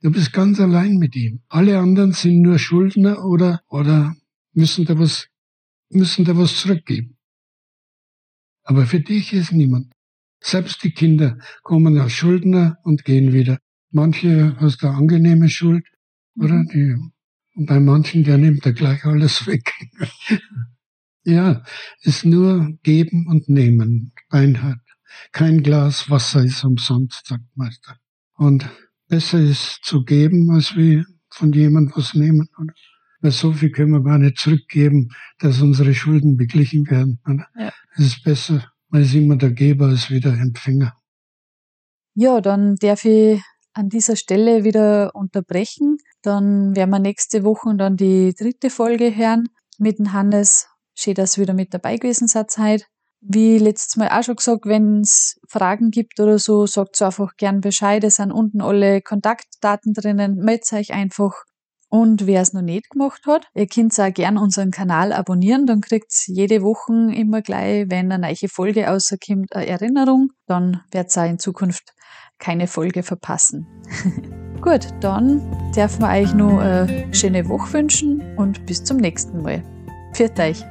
Du 0.00 0.10
bist 0.10 0.32
ganz 0.32 0.58
allein 0.58 0.96
mit 0.96 1.14
ihm. 1.16 1.42
Alle 1.48 1.78
anderen 1.78 2.12
sind 2.12 2.40
nur 2.40 2.58
Schuldner 2.58 3.26
oder, 3.26 3.60
oder 3.68 4.16
müssen 4.54 4.86
da 4.86 4.98
was, 4.98 5.28
müssen 5.90 6.24
da 6.24 6.34
was 6.34 6.56
zurückgeben. 6.56 7.18
Aber 8.62 8.86
für 8.86 9.00
dich 9.00 9.34
ist 9.34 9.52
niemand. 9.52 9.92
Selbst 10.42 10.82
die 10.82 10.92
Kinder 10.92 11.36
kommen 11.62 11.98
als 11.98 12.12
Schuldner 12.12 12.78
und 12.84 13.04
gehen 13.04 13.34
wieder. 13.34 13.58
Manche 13.90 14.56
hast 14.60 14.82
da 14.82 14.94
angenehme 14.94 15.50
Schuld, 15.50 15.86
oder? 16.36 16.54
Mhm. 16.54 16.68
Die 16.72 16.96
und 17.54 17.66
bei 17.66 17.80
manchen, 17.80 18.24
der 18.24 18.38
nimmt 18.38 18.64
er 18.66 18.72
gleich 18.72 19.04
alles 19.04 19.46
weg. 19.46 19.72
ja, 21.24 21.62
ist 22.02 22.24
nur 22.24 22.78
geben 22.82 23.26
und 23.26 23.48
nehmen, 23.48 24.12
beinhart. 24.28 24.80
Kein 25.32 25.62
Glas 25.62 26.08
Wasser 26.08 26.44
ist 26.44 26.64
umsonst, 26.64 27.26
sagt 27.26 27.44
Meister. 27.54 27.98
Und 28.36 28.68
besser 29.08 29.40
ist 29.40 29.80
zu 29.82 30.04
geben, 30.04 30.50
als 30.50 30.76
wie 30.76 31.04
von 31.28 31.52
jemand 31.52 31.96
was 31.96 32.14
nehmen. 32.14 32.48
Oder? 32.58 32.72
Weil 33.20 33.32
so 33.32 33.52
viel 33.52 33.70
können 33.70 33.92
wir 33.92 34.02
gar 34.02 34.18
nicht 34.18 34.38
zurückgeben, 34.38 35.10
dass 35.38 35.60
unsere 35.60 35.94
Schulden 35.94 36.36
beglichen 36.36 36.88
werden. 36.90 37.20
Ja. 37.58 37.72
Es 37.96 38.06
ist 38.06 38.24
besser, 38.24 38.72
man 38.88 39.02
ist 39.02 39.14
immer 39.14 39.36
der 39.36 39.50
Geber 39.50 39.88
als 39.88 40.10
wie 40.10 40.20
der 40.20 40.32
Empfänger. 40.32 40.94
Ja, 42.14 42.40
dann 42.40 42.76
darf 42.76 43.04
ich 43.04 43.40
an 43.72 43.88
dieser 43.88 44.16
Stelle 44.16 44.64
wieder 44.64 45.14
unterbrechen. 45.14 45.98
Dann 46.22 46.76
werden 46.76 46.90
wir 46.90 46.98
nächste 46.98 47.44
Woche 47.44 47.74
dann 47.76 47.96
die 47.96 48.34
dritte 48.34 48.70
Folge 48.70 49.14
hören 49.14 49.48
mit 49.78 49.98
dem 49.98 50.12
Hannes. 50.12 50.68
Schön, 50.94 51.14
dass 51.14 51.36
ihr 51.36 51.42
wieder 51.42 51.54
mit 51.54 51.72
dabei 51.72 51.96
gewesen 51.96 52.28
seid 52.28 52.56
heute. 52.58 52.84
Wie 53.22 53.58
letztes 53.58 53.96
Mal 53.96 54.08
auch 54.08 54.22
schon 54.22 54.36
gesagt, 54.36 54.64
wenn 54.64 55.00
es 55.00 55.38
Fragen 55.46 55.90
gibt 55.90 56.20
oder 56.20 56.38
so, 56.38 56.66
sagt 56.66 57.00
einfach 57.02 57.36
gern 57.36 57.60
Bescheid. 57.60 58.02
Es 58.04 58.16
sind 58.16 58.32
unten 58.32 58.62
alle 58.62 59.02
Kontaktdaten 59.02 59.92
drinnen. 59.92 60.36
Meldet 60.36 60.72
euch 60.72 60.92
einfach. 60.92 61.44
Und 61.90 62.26
wer 62.26 62.40
es 62.40 62.52
noch 62.52 62.62
nicht 62.62 62.88
gemacht 62.90 63.22
hat, 63.26 63.46
ihr 63.52 63.66
könnt 63.66 63.98
auch 63.98 64.14
gern 64.14 64.38
unseren 64.38 64.70
Kanal 64.70 65.12
abonnieren, 65.12 65.66
dann 65.66 65.80
kriegt 65.80 66.12
jede 66.28 66.62
Woche 66.62 67.12
immer 67.12 67.42
gleich, 67.42 67.90
wenn 67.90 68.12
eine 68.12 68.28
neue 68.28 68.48
Folge 68.48 68.84
rauskommt, 68.84 69.56
eine 69.56 69.66
Erinnerung. 69.66 70.28
Dann 70.46 70.82
wird 70.92 71.14
ihr 71.16 71.26
in 71.26 71.40
Zukunft 71.40 71.92
keine 72.38 72.68
Folge 72.68 73.02
verpassen. 73.02 73.66
Gut, 74.60 74.88
dann 75.00 75.40
darf 75.74 75.98
man 75.98 76.22
euch 76.22 76.34
nur 76.34 76.60
eine 76.60 77.06
schöne 77.12 77.48
Woche 77.48 77.72
wünschen 77.72 78.22
und 78.36 78.66
bis 78.66 78.84
zum 78.84 78.98
nächsten 78.98 79.42
Mal. 79.42 79.62
Pfiat 80.12 80.38
euch! 80.38 80.64